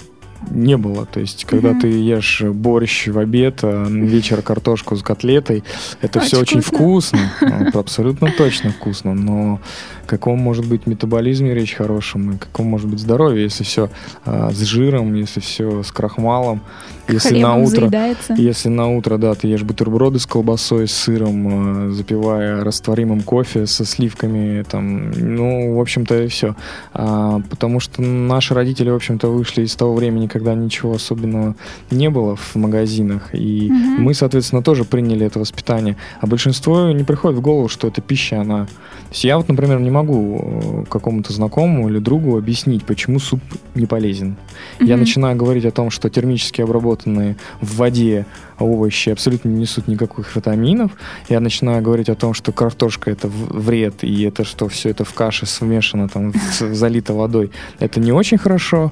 не 0.49 0.77
было. 0.77 1.05
То 1.05 1.19
есть, 1.19 1.45
когда 1.45 1.71
mm-hmm. 1.71 1.81
ты 1.81 1.87
ешь 1.87 2.41
борщ 2.41 3.07
в 3.07 3.17
обед, 3.17 3.59
а 3.63 3.87
вечер 3.87 4.41
картошку 4.41 4.95
с 4.95 5.03
котлетой, 5.03 5.63
это 6.01 6.19
очень 6.19 6.27
все 6.27 6.39
очень 6.39 6.61
вкусно. 6.61 7.19
вкусно. 7.37 7.71
Абсолютно 7.79 8.31
точно 8.37 8.71
вкусно. 8.71 9.13
Но 9.13 9.59
каком 10.07 10.39
может 10.39 10.67
быть 10.67 10.87
метаболизме 10.87 11.53
речь 11.53 11.75
хорошем, 11.75 12.31
и 12.31 12.37
каком 12.37 12.65
может 12.67 12.89
быть 12.89 12.99
здоровье, 12.99 13.43
если 13.43 13.63
все 13.63 13.89
а, 14.25 14.51
с 14.51 14.59
жиром, 14.61 15.13
если 15.13 15.39
все 15.39 15.83
с 15.83 15.91
крахмалом, 15.91 16.61
если 17.07 17.39
на 17.39 17.55
утро, 17.55 17.81
заедается. 17.81 18.33
если 18.33 18.69
на 18.69 18.89
утро, 18.95 19.17
да, 19.17 19.33
ты 19.33 19.47
ешь 19.47 19.63
бутерброды 19.63 20.19
с 20.19 20.25
колбасой, 20.25 20.87
с 20.87 20.93
сыром, 20.93 21.47
а, 21.47 21.91
запивая 21.91 22.63
растворимым 22.63 23.21
кофе 23.21 23.65
со 23.65 23.85
сливками, 23.85 24.63
там, 24.63 25.11
ну, 25.11 25.75
в 25.75 25.79
общем-то, 25.79 26.23
и 26.23 26.27
все. 26.27 26.55
А, 26.93 27.41
потому 27.49 27.79
что 27.79 28.01
наши 28.01 28.53
родители, 28.53 28.89
в 28.89 28.95
общем-то, 28.95 29.27
вышли 29.27 29.63
из 29.63 29.75
того 29.75 29.93
времени, 29.93 30.27
когда 30.27 30.53
ничего 30.53 30.93
особенного 30.93 31.55
не 31.91 32.09
было 32.09 32.35
в 32.35 32.55
магазинах, 32.55 33.29
и 33.33 33.71
угу. 33.71 34.01
мы, 34.01 34.13
соответственно, 34.13 34.61
тоже 34.61 34.83
приняли 34.83 35.25
это 35.25 35.39
воспитание. 35.39 35.95
А 36.19 36.27
большинство 36.27 36.91
не 36.91 37.03
приходит 37.03 37.37
в 37.37 37.41
голову, 37.41 37.69
что 37.69 37.87
эта 37.87 38.01
пища, 38.01 38.41
она... 38.41 38.67
Я 39.11 39.37
вот, 39.37 39.47
например, 39.47 39.79
не 39.79 39.89
могу 39.97 40.39
э, 40.39 40.83
какому-то 40.89 41.33
знакомому 41.33 41.89
или 41.89 41.99
другу 41.99 42.37
объяснить, 42.37 42.85
почему 42.85 43.19
суп 43.19 43.41
не 43.75 43.85
полезен. 43.85 44.35
Mm-hmm. 44.79 44.85
Я 44.85 44.97
начинаю 44.97 45.35
говорить 45.35 45.65
о 45.65 45.71
том, 45.71 45.89
что 45.89 46.09
термически 46.09 46.61
обработанные 46.61 47.35
в 47.61 47.77
воде 47.77 48.25
овощи 48.59 49.09
абсолютно 49.09 49.49
не 49.49 49.61
несут 49.61 49.87
никаких 49.87 50.35
витаминов. 50.35 50.91
Я 51.29 51.39
начинаю 51.39 51.81
говорить 51.81 52.09
о 52.09 52.15
том, 52.15 52.33
что 52.33 52.51
картошка 52.51 53.11
это 53.11 53.27
вред, 53.27 54.03
и 54.03 54.23
это 54.23 54.43
что 54.43 54.67
все 54.67 54.89
это 54.89 55.03
в 55.03 55.13
каше 55.13 55.45
смешано, 55.45 56.09
там, 56.09 56.33
залито 56.59 57.13
водой. 57.13 57.51
Это 57.79 57.99
не 57.99 58.11
очень 58.11 58.37
хорошо. 58.37 58.91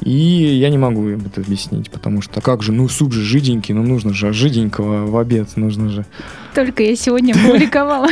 И 0.00 0.10
я 0.10 0.70
не 0.70 0.78
могу 0.78 1.08
им 1.08 1.22
это 1.26 1.40
объяснить, 1.40 1.90
потому 1.90 2.22
что 2.22 2.40
как 2.40 2.62
же, 2.62 2.72
ну 2.72 2.88
суп 2.88 3.12
же 3.12 3.22
жиденький, 3.22 3.74
ну 3.74 3.82
нужно 3.82 4.14
же 4.14 4.32
жиденького 4.32 5.06
в 5.06 5.16
обед, 5.16 5.56
нужно 5.56 5.88
же. 5.88 6.06
Только 6.54 6.82
я 6.82 6.94
сегодня 6.94 7.34
публиковала 7.34 8.08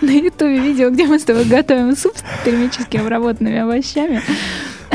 на 0.00 0.10
ютубе 0.10 0.60
видео, 0.60 0.90
где 0.90 1.06
мы 1.06 1.18
с 1.18 1.24
тобой 1.24 1.44
готовим 1.44 1.94
суп 1.96 2.12
с 2.16 2.44
термически 2.44 2.96
обработанными 2.96 3.58
овощами. 3.58 4.22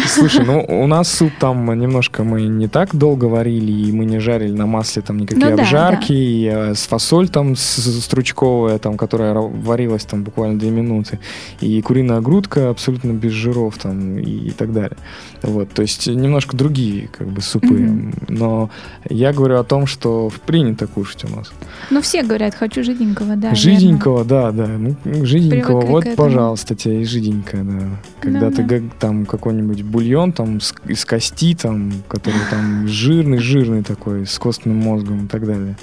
Слушай, 0.07 0.45
ну 0.45 0.65
у 0.83 0.87
нас 0.87 1.09
суп 1.09 1.31
там 1.39 1.79
немножко 1.79 2.23
мы 2.23 2.43
не 2.43 2.67
так 2.67 2.95
долго 2.95 3.25
варили, 3.25 3.71
и 3.71 3.91
мы 3.91 4.05
не 4.05 4.19
жарили 4.19 4.51
на 4.51 4.65
масле 4.65 5.01
там 5.01 5.17
никакие 5.17 5.47
ну, 5.47 5.61
обжарки, 5.61 6.13
да, 6.13 6.19
и 6.19 6.45
э, 6.45 6.75
с 6.75 6.87
фасоль 6.87 7.29
там 7.29 7.55
с, 7.55 8.01
стручковая, 8.03 8.77
там, 8.79 8.97
которая 8.97 9.33
варилась 9.33 10.05
там 10.05 10.23
буквально 10.23 10.59
две 10.59 10.69
минуты, 10.69 11.19
и 11.61 11.81
куриная 11.81 12.21
грудка 12.21 12.69
абсолютно 12.69 13.11
без 13.11 13.31
жиров 13.31 13.77
там 13.77 14.17
и, 14.17 14.49
и 14.49 14.51
так 14.51 14.73
далее. 14.73 14.97
Вот, 15.41 15.69
то 15.71 15.81
есть 15.81 16.07
немножко 16.07 16.55
другие 16.55 17.07
как 17.07 17.27
бы 17.27 17.41
супы. 17.41 17.67
Mm-hmm. 17.67 18.25
Но 18.29 18.69
я 19.09 19.33
говорю 19.33 19.59
о 19.59 19.63
том, 19.63 19.87
что 19.87 20.31
принято 20.45 20.87
кушать 20.87 21.25
у 21.25 21.35
нас. 21.35 21.51
Ну 21.89 22.01
все 22.01 22.23
говорят, 22.23 22.55
хочу 22.55 22.83
жиденького, 22.83 23.35
да. 23.35 23.53
Жиденького, 23.53 24.23
верно. 24.23 24.51
да, 24.51 24.51
да. 24.51 24.67
Ну, 24.77 25.25
жиденького, 25.25 25.81
Привыкли 25.81 26.09
вот, 26.09 26.15
пожалуйста, 26.15 26.75
тебе 26.75 27.01
и 27.01 27.05
жиденькое, 27.05 27.63
да. 27.63 27.79
Когда 28.21 28.49
ну, 28.49 28.55
ты 28.55 28.63
да. 28.63 28.81
там 28.99 29.25
какой-нибудь 29.25 29.83
бульон 29.93 30.31
там 30.31 30.59
с, 30.59 30.73
из 30.85 31.05
кости, 31.05 31.55
там, 31.55 31.93
который 32.09 32.41
там 32.49 32.87
жирный-жирный 32.87 33.83
такой, 33.83 34.25
с 34.25 34.37
костным 34.39 34.75
мозгом 34.75 35.25
и 35.25 35.27
так 35.27 35.45
далее. 35.45 35.77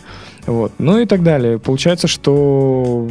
Вот. 0.46 0.72
Ну 0.78 0.98
и 0.98 1.06
так 1.06 1.22
далее. 1.22 1.58
Получается, 1.58 2.08
что 2.08 3.08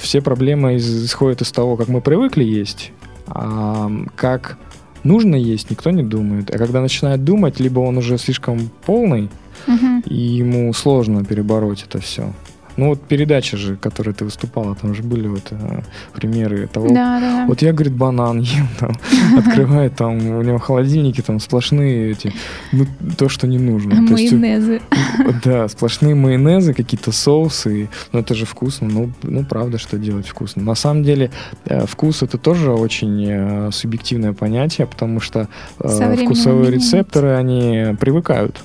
все 0.00 0.20
проблемы 0.20 0.76
исходят 0.76 1.42
из 1.42 1.52
того, 1.52 1.76
как 1.76 1.88
мы 1.88 2.00
привыкли 2.00 2.44
есть, 2.44 2.92
а 3.26 3.90
как 4.16 4.58
нужно 5.04 5.36
есть, 5.36 5.70
никто 5.70 5.90
не 5.90 6.02
думает. 6.02 6.54
А 6.54 6.58
когда 6.58 6.80
начинает 6.80 7.24
думать, 7.24 7.60
либо 7.60 7.80
он 7.80 7.98
уже 7.98 8.18
слишком 8.18 8.70
полный, 8.86 9.28
угу. 9.66 10.02
и 10.06 10.16
ему 10.16 10.72
сложно 10.72 11.24
перебороть 11.24 11.84
это 11.88 11.98
все. 12.00 12.32
Ну 12.76 12.88
вот 12.88 13.02
передача 13.02 13.56
же, 13.56 13.76
которой 13.76 14.12
ты 14.14 14.24
выступала, 14.24 14.74
там 14.74 14.94
же 14.94 15.02
были 15.02 15.28
вот 15.28 15.48
э, 15.50 15.80
примеры 16.12 16.66
того. 16.66 16.88
Да, 16.88 17.20
да. 17.20 17.46
Вот 17.46 17.62
я, 17.62 17.72
говорит, 17.72 17.94
банан 17.94 18.40
ем, 18.40 18.68
там, 18.78 18.92
открывает, 19.38 19.96
там, 19.96 20.16
у 20.16 20.42
него 20.42 20.58
холодильники 20.58 21.20
там 21.22 21.40
сплошные 21.40 22.10
эти, 22.10 22.32
ну, 22.72 22.86
то, 23.16 23.28
что 23.28 23.46
не 23.46 23.58
нужно. 23.58 23.94
Майонезы. 24.00 24.72
Есть, 24.72 25.42
да, 25.44 25.68
сплошные 25.68 26.14
майонезы, 26.14 26.74
какие-то 26.74 27.12
соусы, 27.12 27.88
ну, 28.12 28.20
это 28.20 28.34
же 28.34 28.44
вкусно, 28.44 28.88
ну, 28.88 29.10
ну, 29.22 29.44
правда, 29.44 29.78
что 29.78 29.98
делать 29.98 30.28
вкусно. 30.28 30.62
На 30.62 30.74
самом 30.74 31.02
деле, 31.02 31.30
э, 31.64 31.86
вкус 31.86 32.22
это 32.22 32.38
тоже 32.38 32.72
очень 32.72 33.24
э, 33.28 33.70
субъективное 33.72 34.32
понятие, 34.32 34.86
потому 34.86 35.20
что 35.20 35.48
э, 35.80 36.16
вкусовые 36.16 36.70
рецепторы, 36.70 37.36
они 37.36 37.96
привыкают. 37.98 38.62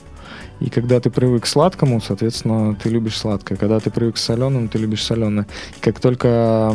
И 0.62 0.69
когда 0.69 1.00
ты 1.00 1.10
привык 1.10 1.43
к 1.43 1.47
сладкому, 1.47 2.00
соответственно, 2.00 2.76
ты 2.76 2.89
любишь 2.89 3.17
сладкое. 3.17 3.58
Когда 3.58 3.80
ты 3.80 3.89
привык 3.89 4.15
к 4.15 4.17
соленому, 4.17 4.67
ты 4.67 4.78
любишь 4.78 5.04
соленое. 5.04 5.47
И 5.78 5.82
как 5.82 6.00
только 6.00 6.71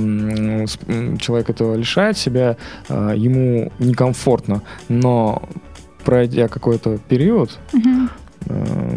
человек 1.20 1.50
этого 1.50 1.76
лишает 1.76 2.18
себя, 2.18 2.56
а, 2.88 3.14
ему 3.14 3.72
некомфортно. 3.78 4.62
Но 4.88 5.48
пройдя 6.04 6.48
какой-то 6.48 6.98
период, 7.08 7.58
угу 7.72 8.08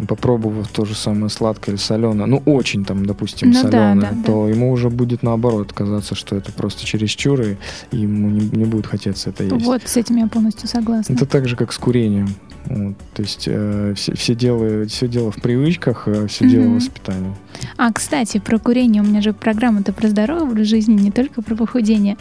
попробовав 0.08 0.68
то 0.68 0.84
же 0.84 0.94
самое 0.94 1.28
сладкое 1.28 1.74
или 1.74 1.80
соленое, 1.80 2.26
ну 2.26 2.42
очень 2.46 2.84
там, 2.84 3.04
допустим, 3.06 3.50
ну, 3.50 3.60
соленое, 3.60 4.00
да, 4.00 4.10
да, 4.12 4.22
то 4.24 4.44
да. 4.44 4.50
ему 4.50 4.70
уже 4.70 4.90
будет 4.90 5.22
наоборот 5.22 5.72
казаться, 5.72 6.14
что 6.14 6.36
это 6.36 6.52
просто 6.52 6.84
чересчур, 6.84 7.40
и 7.40 7.56
ему 7.92 8.28
не, 8.30 8.40
не 8.40 8.64
будет 8.64 8.86
хотеться 8.86 9.30
это 9.30 9.44
есть. 9.44 9.64
Вот, 9.64 9.82
с 9.84 9.96
этим 9.96 10.16
я 10.16 10.26
полностью 10.26 10.68
согласна. 10.68 11.12
Это 11.14 11.26
так 11.26 11.48
же, 11.48 11.56
как 11.56 11.72
с 11.72 11.78
курением. 11.78 12.28
Вот, 12.66 12.94
то 13.14 13.22
есть 13.22 13.44
э, 13.46 13.94
все, 13.96 14.14
все, 14.14 14.34
дело, 14.34 14.86
все 14.86 15.08
дело 15.08 15.32
в 15.32 15.36
привычках, 15.36 16.06
э, 16.06 16.26
все 16.26 16.44
mm-hmm. 16.44 16.48
дело 16.48 16.64
в 16.64 16.74
воспитании. 16.74 17.34
А, 17.76 17.92
кстати, 17.92 18.38
про 18.38 18.58
курение. 18.58 19.02
У 19.02 19.06
меня 19.06 19.22
же 19.22 19.32
программа-то 19.32 19.92
про 19.92 20.08
здоровый 20.08 20.44
образ 20.44 20.66
жизни, 20.66 20.92
не 20.92 21.10
только 21.10 21.42
про 21.42 21.56
похудение. 21.56 22.16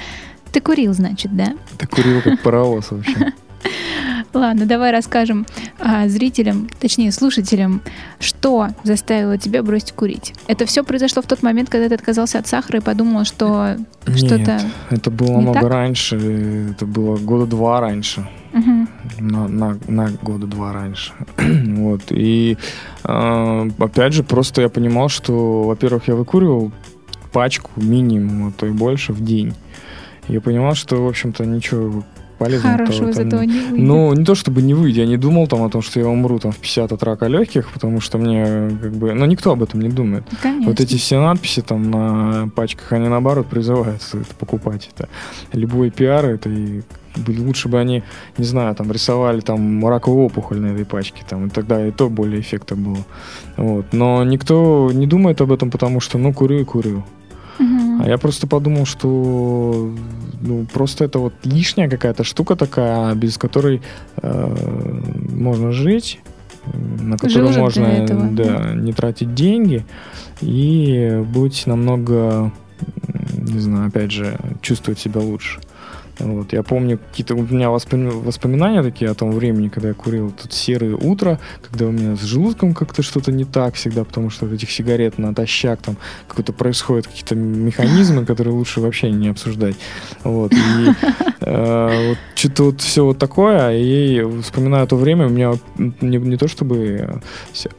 Ты 0.51 0.61
курил, 0.61 0.93
значит, 0.93 1.35
да? 1.35 1.55
Ты 1.77 1.85
курил 1.87 2.21
как 2.21 2.41
паровоз 2.41 2.91
вообще. 2.91 3.33
Ладно, 4.33 4.65
давай 4.65 4.91
расскажем 4.91 5.45
а, 5.79 6.07
зрителям, 6.07 6.69
точнее 6.79 7.11
слушателям, 7.11 7.81
что 8.19 8.69
заставило 8.83 9.37
тебя 9.37 9.63
бросить 9.63 9.93
курить. 9.93 10.33
Это 10.47 10.65
все 10.65 10.83
произошло 10.83 11.21
в 11.21 11.25
тот 11.25 11.41
момент, 11.41 11.69
когда 11.69 11.89
ты 11.89 11.95
отказался 11.95 12.39
от 12.39 12.47
сахара 12.47 12.79
и 12.79 12.81
подумал, 12.81 13.25
что 13.25 13.77
что-то. 14.15 14.61
Это 14.89 15.09
было 15.09 15.39
много 15.39 15.61
так? 15.61 15.69
раньше. 15.69 16.69
Это 16.71 16.85
было 16.85 17.17
года 17.17 17.45
два 17.45 17.81
раньше. 17.81 18.27
Угу. 18.53 18.87
На, 19.19 19.47
на, 19.47 19.77
на 19.87 20.09
года 20.21 20.47
два 20.47 20.73
раньше. 20.73 21.13
вот. 21.37 22.03
И 22.09 22.57
э, 23.03 23.69
опять 23.79 24.13
же, 24.13 24.23
просто 24.23 24.61
я 24.61 24.69
понимал, 24.69 25.09
что, 25.09 25.63
во-первых, 25.63 26.07
я 26.07 26.15
выкуривал 26.15 26.71
пачку 27.31 27.71
минимум, 27.75 28.47
а 28.47 28.51
то 28.51 28.65
и 28.65 28.71
больше 28.71 29.13
в 29.13 29.23
день. 29.23 29.53
Я 30.27 30.41
понимал, 30.41 30.75
что, 30.75 31.03
в 31.03 31.07
общем-то, 31.07 31.45
ничего 31.45 32.03
полезного. 32.39 32.78
Хорошего 32.78 33.10
из 33.10 33.19
этого 33.19 33.41
не 33.41 33.60
выйдет. 33.60 33.88
Ну, 33.88 34.13
не 34.13 34.23
то 34.25 34.34
чтобы 34.34 34.62
не 34.62 34.73
выйдет, 34.73 34.97
я 34.97 35.06
не 35.06 35.17
думал 35.17 35.47
там 35.47 35.63
о 35.63 35.69
том, 35.69 35.82
что 35.82 35.99
я 35.99 36.08
умру 36.08 36.39
там 36.39 36.52
в 36.52 36.58
50 36.58 36.91
от 36.91 37.04
рака 37.04 37.28
легких, 37.28 37.69
потому 37.71 38.02
что 38.02 38.17
мне 38.17 38.43
как 38.82 38.93
бы, 38.93 39.13
ну, 39.13 39.25
никто 39.25 39.52
об 39.52 39.62
этом 39.62 39.82
не 39.82 39.89
думает. 39.89 40.23
Конечно. 40.41 40.69
Вот 40.69 40.80
эти 40.80 40.95
все 40.97 41.19
надписи 41.19 41.62
там 41.62 41.91
на 41.91 42.49
пачках, 42.56 42.91
они 42.93 43.08
наоборот 43.08 43.47
призывают 43.47 44.02
это 44.13 44.36
покупать. 44.39 44.89
Это 44.95 45.10
любой 45.54 45.91
пиар, 45.91 46.25
это 46.25 46.49
и 46.49 46.82
лучше 47.28 47.67
бы 47.69 47.80
они, 47.80 48.04
не 48.38 48.45
знаю, 48.45 48.73
там 48.75 48.91
рисовали 48.91 49.41
там 49.41 49.86
раковую 49.86 50.25
опухоль 50.25 50.60
на 50.60 50.67
этой 50.67 50.86
пачке, 50.86 51.23
там, 51.28 51.47
и 51.47 51.49
тогда 51.49 51.86
и 51.86 51.91
то 51.91 52.10
более 52.10 52.39
эффекта 52.39 52.75
было. 52.75 52.99
Вот. 53.58 53.88
Но 53.91 54.23
никто 54.23 54.89
не 54.93 55.08
думает 55.08 55.41
об 55.41 55.52
этом, 55.52 55.69
потому 55.69 55.99
что, 55.99 56.17
ну, 56.17 56.34
курю 56.34 56.60
и 56.60 56.63
курю. 56.63 57.04
А 58.02 58.08
я 58.08 58.17
просто 58.17 58.47
подумал, 58.47 58.86
что 58.86 59.91
ну, 60.41 60.65
просто 60.65 61.06
это 61.06 61.19
вот 61.19 61.34
лишняя 61.43 61.89
какая-то 61.89 62.23
штука 62.23 62.56
такая, 62.56 63.13
без 63.15 63.38
которой 63.38 63.82
э, 64.21 64.99
можно 65.32 65.71
жить, 65.71 66.19
на 66.73 67.17
которую 67.17 67.52
Жил 67.52 67.62
можно 67.62 67.86
этого. 67.86 68.30
да, 68.32 68.73
не 68.73 68.93
тратить 68.93 69.34
деньги 69.34 69.86
и 70.41 71.23
быть 71.25 71.65
намного, 71.67 72.52
не 73.34 73.60
знаю, 73.60 73.88
опять 73.88 74.12
же, 74.12 74.38
чувствовать 74.62 74.99
себя 74.99 75.21
лучше. 75.21 75.60
Вот, 76.19 76.51
я 76.53 76.63
помню 76.63 76.97
какие-то 76.97 77.36
у 77.36 77.41
меня 77.41 77.67
воспоми- 77.67 78.12
воспоминания 78.12 78.84
такие 78.84 79.10
о 79.10 79.13
том 79.13 79.32
времени, 79.32 79.69
когда 79.69 79.89
я 79.89 79.93
курил 79.93 80.32
тут 80.32 80.51
серые 80.51 80.95
утро, 80.95 81.39
когда 81.69 81.86
у 81.86 81.91
меня 81.91 82.15
с 82.15 82.21
желудком 82.21 82.73
как-то 82.73 83.01
что-то 83.01 83.32
не 83.32 83.45
так 83.45 83.75
всегда, 83.75 84.03
потому 84.03 84.29
что 84.29 84.45
от 84.45 84.51
этих 84.51 84.69
сигарет 84.69 85.17
натощак 85.17 85.82
там 85.82 85.95
какое-то 86.27 86.51
происходят 86.51 87.08
какие-то 87.08 87.36
механизмы, 87.36 88.25
которые 88.25 88.53
лучше 88.53 88.82
вообще 88.82 89.12
не 89.12 89.29
обсуждать. 89.29 89.75
Вот, 90.23 90.51
и 90.53 90.58
э, 91.41 92.10
вот 92.10 92.17
что-то 92.36 92.63
вот 92.63 92.82
все 92.82 93.05
вот 93.05 93.17
такое, 93.17 93.77
и 93.77 94.41
вспоминаю 94.41 94.88
то 94.88 94.97
время, 94.97 95.27
у 95.27 95.29
меня 95.29 95.53
не, 95.77 96.17
не 96.17 96.38
то 96.38 96.49
чтобы 96.49 96.77
э, 96.77 97.19
ся- 97.53 97.69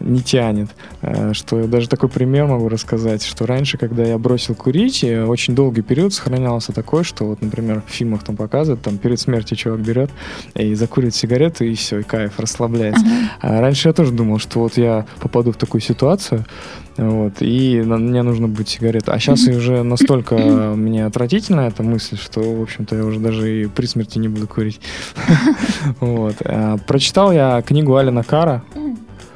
не 0.00 0.20
тянет, 0.20 0.70
э, 1.02 1.32
что 1.32 1.60
я 1.60 1.66
даже 1.66 1.88
такой 1.88 2.08
пример 2.08 2.46
могу 2.46 2.68
рассказать, 2.68 3.22
что 3.24 3.46
раньше, 3.46 3.78
когда 3.78 4.02
я 4.04 4.18
бросил 4.18 4.56
курить, 4.56 5.04
э, 5.04 5.24
очень 5.24 5.54
долгий 5.54 5.82
период 5.82 6.12
сохранялся 6.12 6.72
такой, 6.72 7.04
что 7.04 7.24
вот, 7.24 7.40
например, 7.40 7.83
в 7.86 7.90
фильмах 7.90 8.22
там 8.24 8.36
показывают, 8.36 8.82
там 8.82 8.98
перед 8.98 9.20
смертью 9.20 9.56
чувак 9.56 9.80
берет 9.80 10.10
и 10.54 10.74
закурит 10.74 11.14
сигарету, 11.14 11.64
и 11.64 11.74
все, 11.74 12.00
и 12.00 12.02
кайф, 12.02 12.38
расслабляется. 12.38 13.04
А 13.40 13.60
раньше 13.60 13.88
я 13.88 13.92
тоже 13.94 14.12
думал, 14.12 14.38
что 14.38 14.60
вот 14.60 14.76
я 14.76 15.06
попаду 15.20 15.52
в 15.52 15.56
такую 15.56 15.80
ситуацию, 15.80 16.44
вот, 16.96 17.34
и 17.40 17.82
на- 17.84 17.96
мне 17.98 18.22
нужно 18.22 18.48
будет 18.48 18.68
сигарета. 18.68 19.12
А 19.12 19.18
сейчас 19.18 19.46
уже 19.48 19.82
настолько 19.82 20.36
мне 20.36 21.04
отвратительна 21.06 21.62
эта 21.62 21.82
мысль, 21.82 22.16
что, 22.16 22.40
в 22.40 22.62
общем-то, 22.62 22.96
я 22.96 23.04
уже 23.04 23.18
даже 23.20 23.62
и 23.62 23.66
при 23.66 23.86
смерти 23.86 24.18
не 24.18 24.28
буду 24.28 24.46
курить. 24.48 24.80
Вот. 26.00 26.36
А, 26.44 26.76
Прочитал 26.86 27.32
я 27.32 27.62
книгу 27.62 27.96
Алина 27.96 28.22
Кара, 28.22 28.62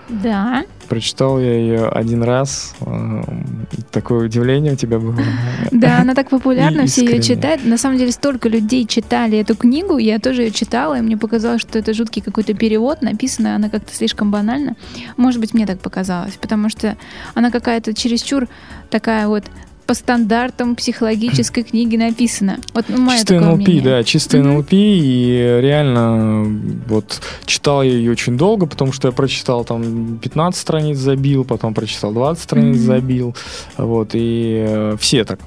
Да. 0.09 0.65
Прочитал 0.89 1.39
я 1.39 1.53
ее 1.55 1.89
один 1.89 2.23
раз. 2.23 2.75
Эм, 2.81 3.67
Такое 3.91 4.27
удивление 4.27 4.73
у 4.73 4.77
тебя 4.77 4.99
было. 4.99 5.17
Да, 5.71 6.01
она 6.01 6.15
так 6.15 6.31
популярна, 6.31 6.87
все 6.87 7.05
ее 7.05 7.23
читают. 7.23 7.65
На 7.65 7.77
самом 7.79 7.99
деле 7.99 8.11
столько 8.11 8.49
людей 8.49 8.87
читали 8.87 9.39
эту 9.39 9.55
книгу, 9.55 9.99
я 9.99 10.19
тоже 10.19 10.43
ее 10.43 10.51
читала, 10.51 10.99
и 10.99 11.03
мне 11.03 11.17
показалось, 11.17 11.61
что 11.61 11.79
это 11.79 11.93
жуткий 11.93 12.23
какой-то 12.23 12.55
перевод, 12.55 13.03
написанная 13.03 13.57
она 13.57 13.69
как-то 13.69 13.95
слишком 13.95 14.31
банально. 14.31 14.77
Может 15.17 15.41
быть, 15.41 15.55
мне 15.55 15.67
так 15.67 15.81
показалось, 15.81 16.35
потому 16.41 16.69
что 16.69 16.97
она 17.35 17.51
какая-то 17.51 17.95
чересчур 17.95 18.49
такая 18.91 19.29
вот 19.29 19.45
по 19.89 19.95
стандартам 19.95 20.77
психологической 20.77 21.63
книги 21.63 21.97
написана. 21.97 22.59
Вот 22.75 22.85
ну, 22.89 22.99
мое 22.99 23.21
такое 23.21 23.41
НЛП, 23.41 23.57
мнение. 23.69 23.83
да, 23.83 24.05
чистая 24.05 24.43
Мгм. 24.43 24.57
НЛП, 24.57 24.69
и 24.73 25.59
реально 25.63 26.45
вот 26.87 27.23
читал 27.47 27.83
я 27.83 27.93
ее 27.93 28.13
очень 28.13 28.37
долго, 28.37 28.67
потому 28.67 28.93
что 28.93 29.09
я 29.09 29.13
прочитал 29.13 29.65
там 29.65 30.19
15 30.19 30.61
страниц 30.61 30.99
забил, 30.99 31.47
потом 31.47 31.73
прочитал 31.73 32.13
20 32.13 32.43
страниц 32.45 32.77
Мгм. 32.77 32.85
забил, 32.87 33.37
вот, 33.79 34.11
и 34.13 34.63
э, 34.69 34.97
все 35.01 35.25
так. 35.25 35.41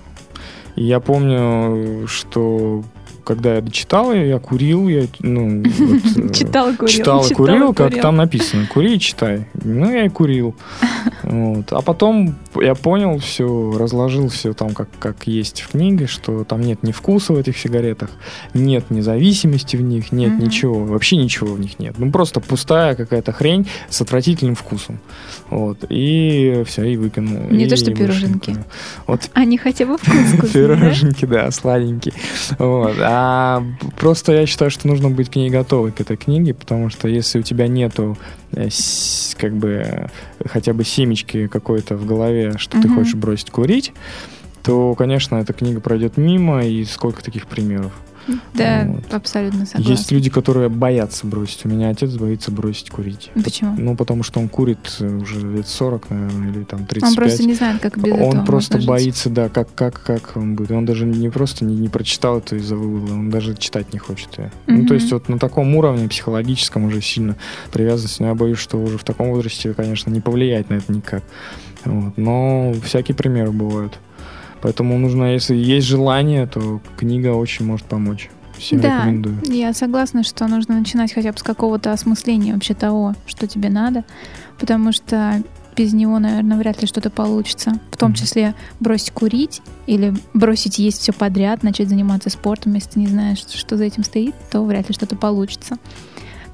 И 0.75 0.85
я 0.85 0.99
помню, 0.99 2.07
что 2.07 2.83
когда 3.23 3.53
я 3.55 3.61
дочитал 3.61 4.11
ее, 4.11 4.29
я 4.29 4.39
курил, 4.39 4.87
я, 4.87 5.03
ну, 5.19 5.61
вот, 5.63 6.01
э, 6.31 6.33
Читал 6.33 6.71
и 6.71 6.75
курил. 6.75 6.91
читал 6.91 7.23
читал 7.23 7.37
курил, 7.37 7.73
как 7.75 7.89
курил. 7.89 8.01
там 8.01 8.15
написано, 8.15 8.65
кури 8.65 8.95
и 8.95 8.99
читай. 8.99 9.45
Ну, 9.63 9.91
я 9.91 10.05
и 10.05 10.09
курил. 10.09 10.55
Вот. 11.23 11.71
А 11.71 11.81
потом 11.81 12.35
я 12.55 12.75
понял 12.75 13.17
все, 13.19 13.71
разложил 13.77 14.27
все 14.29 14.53
там, 14.53 14.73
как, 14.73 14.89
как 14.99 15.27
есть 15.27 15.61
в 15.61 15.69
книге, 15.69 16.07
что 16.07 16.43
там 16.43 16.61
нет 16.61 16.83
ни 16.83 16.91
вкуса 16.91 17.33
в 17.33 17.37
этих 17.37 17.57
сигаретах, 17.57 18.09
нет 18.53 18.89
независимости 18.89 19.75
в 19.75 19.81
них, 19.81 20.11
нет 20.11 20.31
Мгм. 20.31 20.43
ничего, 20.43 20.83
вообще 20.85 21.15
ничего 21.17 21.53
в 21.53 21.59
них 21.59 21.79
нет. 21.79 21.95
Ну, 21.97 22.11
просто 22.11 22.39
пустая 22.39 22.95
какая-то 22.95 23.31
хрень 23.31 23.67
с 23.89 24.01
отвратительным 24.01 24.55
вкусом. 24.55 24.99
Вот. 25.49 25.85
И 25.89 26.63
все, 26.65 26.83
и 26.83 26.97
выкинул. 26.97 27.49
Не 27.51 27.65
И 27.65 27.69
то, 27.69 27.75
что 27.75 27.93
пироженки. 27.93 28.51
курю. 28.51 28.63
Вот 29.07 29.29
Они 29.33 29.57
хотя 29.57 29.85
бы 29.85 29.97
вкус? 29.97 30.51
Пироженки, 30.53 31.25
да, 31.25 31.51
сладенькие. 31.51 32.13
Вот. 32.57 32.95
А 32.99 33.63
просто 33.97 34.33
я 34.33 34.45
считаю, 34.45 34.71
что 34.71 34.87
нужно 34.87 35.09
быть 35.09 35.29
к 35.29 35.35
ней 35.35 35.49
готовой, 35.49 35.91
к 35.91 36.01
этой 36.01 36.17
книге, 36.17 36.53
потому 36.53 36.89
что 36.89 37.07
если 37.07 37.39
у 37.39 37.43
тебя 37.43 37.67
нету 37.67 38.17
э, 38.53 38.69
как 39.37 39.55
бы 39.55 40.09
хотя 40.45 40.73
бы 40.73 40.83
семечки 40.83 41.47
какой-то 41.47 41.95
в 41.95 42.05
голове, 42.05 42.40
что 42.57 42.79
ты 42.81 42.87
Мгм. 42.87 42.97
хочешь 42.97 43.15
бросить 43.15 43.49
курить, 43.51 43.93
то, 44.63 44.93
конечно, 44.95 45.37
эта 45.37 45.53
книга 45.53 45.79
пройдет 45.81 46.17
мимо, 46.17 46.63
и 46.65 46.83
сколько 46.85 47.23
таких 47.23 47.47
примеров. 47.47 47.91
Да, 48.53 48.85
Вот. 48.87 49.11
абсолютно 49.15 49.65
согласна. 49.65 49.91
Есть 49.91 50.11
люди, 50.11 50.29
которые 50.29 50.69
боятся 50.69 51.25
бросить. 51.25 51.65
У 51.65 51.69
меня 51.69 51.89
отец 51.89 52.11
боится 52.11 52.51
бросить 52.51 52.91
курить. 52.91 53.31
Почему? 53.43 53.73
Ну, 53.75 53.95
потому 53.95 54.21
что 54.21 54.39
он 54.39 54.47
курит 54.47 54.77
уже 54.99 55.39
лет 55.51 55.67
40, 55.67 56.11
наверное, 56.11 56.51
или 56.51 56.63
там 56.63 56.85
35. 56.85 57.03
Он 57.09 57.15
просто 57.15 57.43
не 57.45 57.53
знает, 57.55 57.81
как 57.81 57.97
без 57.97 58.13
Он 58.13 58.45
просто 58.45 58.77
жить. 58.77 58.87
боится, 58.87 59.31
да, 59.31 59.49
как, 59.49 59.73
как, 59.73 60.03
как 60.03 60.33
он 60.37 60.55
будет. 60.55 60.69
Он 60.69 60.85
даже 60.85 61.07
не 61.07 61.29
просто 61.31 61.65
не, 61.65 61.75
не 61.75 61.89
прочитал 61.89 62.37
это 62.37 62.57
из-за 62.57 62.75
вывода, 62.75 63.13
он 63.13 63.31
даже 63.31 63.55
читать 63.57 63.91
не 63.91 63.97
хочет 63.97 64.37
ее. 64.37 64.51
Ну, 64.67 64.75
Мгм. 64.75 64.85
то 64.87 64.93
есть 64.93 65.11
вот 65.11 65.27
на 65.27 65.39
таком 65.39 65.75
уровне 65.75 66.07
психологическом 66.07 66.83
уже 66.85 67.01
сильно 67.01 67.35
привязанность. 67.73 68.19
Но 68.19 68.27
я 68.27 68.35
боюсь, 68.35 68.59
что 68.59 68.77
уже 68.77 68.99
в 68.99 69.03
таком 69.03 69.29
возрасте, 69.31 69.73
конечно, 69.73 70.11
не 70.11 70.21
повлияет 70.21 70.69
на 70.69 70.75
это 70.75 70.93
никак. 70.93 71.23
Вот. 71.85 72.17
Но 72.17 72.73
всякие 72.83 73.15
примеры 73.15 73.51
бывают. 73.51 73.99
Поэтому 74.61 74.97
нужно, 74.97 75.33
если 75.33 75.55
есть 75.55 75.87
желание, 75.87 76.45
то 76.45 76.81
книга 76.97 77.29
очень 77.29 77.65
может 77.65 77.85
помочь. 77.87 78.29
Всем 78.57 78.79
Да, 78.79 78.97
рекомендую. 78.99 79.39
я 79.45 79.73
согласна, 79.73 80.23
что 80.23 80.47
нужно 80.47 80.77
начинать 80.77 81.11
хотя 81.13 81.31
бы 81.31 81.37
с 81.37 81.43
какого-то 81.43 81.91
осмысления 81.91 82.53
вообще 82.53 82.75
того, 82.75 83.15
что 83.25 83.47
тебе 83.47 83.69
надо, 83.69 84.03
потому 84.59 84.91
что 84.91 85.41
без 85.75 85.93
него, 85.93 86.19
наверное, 86.19 86.57
вряд 86.57 86.79
ли 86.81 86.87
что-то 86.87 87.09
получится. 87.09 87.79
В 87.91 87.97
том 87.97 88.13
числе 88.13 88.53
бросить 88.79 89.11
курить 89.11 89.61
или 89.87 90.13
бросить 90.33 90.77
есть 90.77 90.99
все 91.01 91.13
подряд, 91.13 91.63
начать 91.63 91.89
заниматься 91.89 92.29
спортом. 92.29 92.73
Если 92.75 92.91
ты 92.91 92.99
не 92.99 93.07
знаешь, 93.07 93.39
что 93.39 93.77
за 93.77 93.85
этим 93.85 94.03
стоит, 94.03 94.35
то 94.51 94.63
вряд 94.63 94.89
ли 94.89 94.93
что-то 94.93 95.15
получится. 95.15 95.77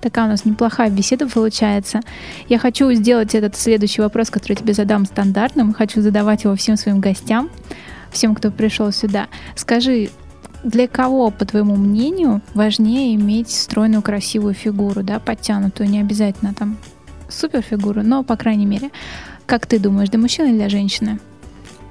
Такая 0.02 0.26
у 0.26 0.30
нас 0.30 0.46
неплохая 0.46 0.90
беседа 0.90 1.28
получается. 1.28 2.02
Я 2.48 2.60
хочу 2.60 2.92
сделать 2.94 3.34
этот 3.36 3.56
следующий 3.56 4.02
вопрос, 4.02 4.30
который 4.30 4.54
я 4.54 4.58
тебе 4.58 4.74
задам 4.74 5.06
стандартным. 5.06 5.74
Хочу 5.74 6.02
задавать 6.02 6.44
его 6.44 6.56
всем 6.56 6.78
своим 6.78 7.00
гостям, 7.00 7.50
всем, 8.12 8.36
кто 8.36 8.52
пришел 8.52 8.92
сюда. 8.92 9.28
Скажи, 9.56 10.10
для 10.64 10.88
кого, 10.88 11.32
по 11.32 11.46
твоему 11.46 11.76
мнению, 11.76 12.42
важнее 12.54 13.16
иметь 13.16 13.50
стройную, 13.50 14.02
красивую 14.02 14.54
фигуру, 14.54 15.04
да, 15.04 15.20
подтянутую, 15.20 15.90
не 15.90 16.00
обязательно 16.00 16.54
там 16.54 16.78
супер 17.30 17.62
фигуру, 17.62 18.04
но, 18.04 18.24
по 18.24 18.36
крайней 18.36 18.66
мере, 18.66 18.92
как 19.46 19.66
ты 19.66 19.80
думаешь, 19.80 20.10
для 20.10 20.20
мужчины 20.20 20.48
или 20.48 20.58
для 20.58 20.70
женщины? 20.70 21.20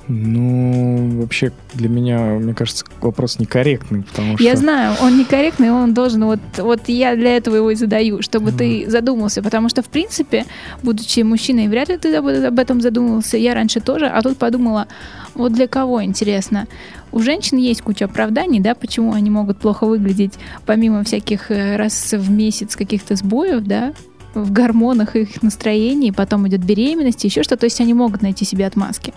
Ну, 0.08 1.20
вообще, 1.20 1.52
для 1.74 1.88
меня, 1.88 2.18
мне 2.18 2.54
кажется, 2.54 2.84
вопрос 3.00 3.38
некорректный, 3.40 4.02
потому 4.02 4.36
что... 4.36 4.44
Я 4.44 4.54
знаю, 4.54 4.94
он 5.02 5.18
некорректный, 5.18 5.70
он 5.70 5.94
должен, 5.94 6.24
вот, 6.24 6.38
вот 6.58 6.88
я 6.88 7.16
для 7.16 7.36
этого 7.36 7.56
его 7.56 7.70
и 7.72 7.74
задаю, 7.74 8.22
чтобы 8.22 8.52
ты 8.52 8.88
задумался, 8.88 9.42
потому 9.42 9.68
что, 9.68 9.82
в 9.82 9.88
принципе, 9.88 10.44
будучи 10.82 11.20
мужчиной, 11.20 11.66
вряд 11.66 11.88
ли 11.88 11.96
ты 11.96 12.14
об, 12.14 12.26
об 12.28 12.58
этом 12.58 12.80
задумывался, 12.80 13.36
я 13.36 13.54
раньше 13.54 13.80
тоже, 13.80 14.06
а 14.06 14.22
тут 14.22 14.38
подумала, 14.38 14.86
вот 15.34 15.52
для 15.52 15.66
кого, 15.66 16.04
интересно. 16.04 16.68
У 17.10 17.20
женщин 17.20 17.58
есть 17.58 17.82
куча 17.82 18.04
оправданий, 18.04 18.60
да, 18.60 18.74
почему 18.74 19.12
они 19.12 19.30
могут 19.30 19.58
плохо 19.58 19.86
выглядеть, 19.86 20.34
помимо 20.66 21.02
всяких 21.02 21.50
э, 21.50 21.76
раз 21.76 22.12
в 22.12 22.30
месяц 22.30 22.76
каких-то 22.76 23.16
сбоев, 23.16 23.64
да, 23.64 23.92
в 24.37 24.53
гормонах 24.53 25.16
их 25.16 25.42
настроении, 25.42 26.11
потом 26.11 26.46
идет 26.46 26.64
беременность, 26.64 27.25
еще 27.25 27.42
что-то, 27.42 27.61
то 27.61 27.66
есть 27.66 27.81
они 27.81 27.94
могут 27.94 28.22
найти 28.22 28.44
себе 28.44 28.66
отмазки. 28.66 29.14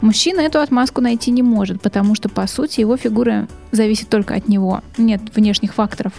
Мужчина 0.00 0.40
эту 0.40 0.60
отмазку 0.60 1.00
найти 1.00 1.30
не 1.30 1.42
может, 1.42 1.82
потому 1.82 2.14
что, 2.14 2.28
по 2.28 2.46
сути, 2.46 2.80
его 2.80 2.96
фигура 2.96 3.48
зависит 3.72 4.08
только 4.08 4.34
от 4.34 4.48
него. 4.48 4.82
Нет 4.96 5.20
внешних 5.34 5.74
факторов, 5.74 6.12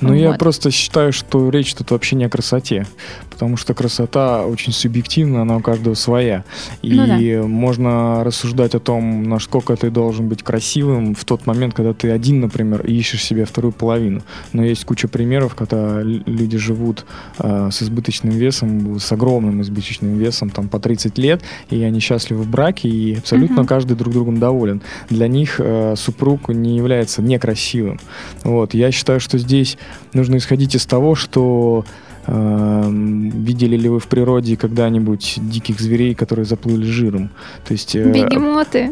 Ну, 0.00 0.12
я 0.12 0.30
Вот. 0.30 0.38
просто 0.38 0.70
считаю, 0.70 1.10
что 1.12 1.48
речь 1.48 1.72
тут 1.72 1.90
вообще 1.90 2.16
не 2.16 2.24
о 2.24 2.28
красоте, 2.28 2.86
потому 3.30 3.56
что 3.56 3.72
красота 3.72 4.44
очень 4.44 4.72
субъективна, 4.74 5.40
она 5.42 5.56
у 5.56 5.60
каждого 5.60 5.94
своя. 5.94 6.44
И 6.82 6.92
Ну 6.94 7.06
да. 7.06 7.46
можно 7.48 8.22
рассуждать 8.22 8.74
о 8.74 8.78
том, 8.78 9.22
насколько 9.22 9.74
ты 9.74 9.90
должен 9.90 10.28
быть 10.28 10.42
красивым 10.42 11.14
в 11.14 11.24
тот 11.24 11.46
момент, 11.46 11.72
когда 11.72 11.94
ты 11.94 12.10
один, 12.10 12.40
например, 12.40 12.82
и 12.84 12.92
ищешь 12.94 13.24
себе 13.24 13.46
вторую 13.46 13.72
половину. 13.72 14.20
Но 14.52 14.62
есть 14.64 14.84
куча 14.84 15.08
примеров, 15.08 15.54
когда 15.54 16.02
люди 16.02 16.58
живут 16.58 17.06
э, 17.38 17.70
с 17.72 17.82
избыточным 17.82 18.32
весом, 18.34 19.00
с 19.00 19.10
огромным 19.12 19.62
избыточным 19.62 20.18
весом, 20.18 20.50
там 20.50 20.68
по 20.68 20.78
30 20.78 21.16
лет, 21.16 21.40
и 21.70 21.82
они 21.82 22.00
счастливы 22.00 22.42
в 22.42 22.48
браке, 22.50 22.88
и 22.90 23.16
абсолютно 23.16 23.56
Мгм. 23.62 23.66
каждый 23.66 23.96
друг 23.96 24.12
другом 24.12 24.38
доволен. 24.38 24.82
Для 25.08 25.26
них 25.26 25.56
э, 25.58 25.94
супруг 25.96 26.50
не 26.50 26.76
является 26.76 27.22
некрасивым. 27.22 27.98
Вот, 28.44 28.74
я 28.74 28.92
считаю, 28.92 29.20
что 29.20 29.38
здесь 29.46 29.78
нужно 30.12 30.36
исходить 30.36 30.74
из 30.74 30.84
того, 30.86 31.14
что 31.14 31.84
видели 32.28 33.76
ли 33.76 33.88
вы 33.88 33.98
в 34.00 34.06
природе 34.06 34.56
когда-нибудь 34.56 35.34
диких 35.38 35.80
зверей, 35.80 36.14
которые 36.14 36.44
заплыли 36.44 36.84
жиром? 36.84 37.30
То 37.66 37.72
есть... 37.72 37.94
э, 37.94 38.10
Бегемоты. 38.12 38.90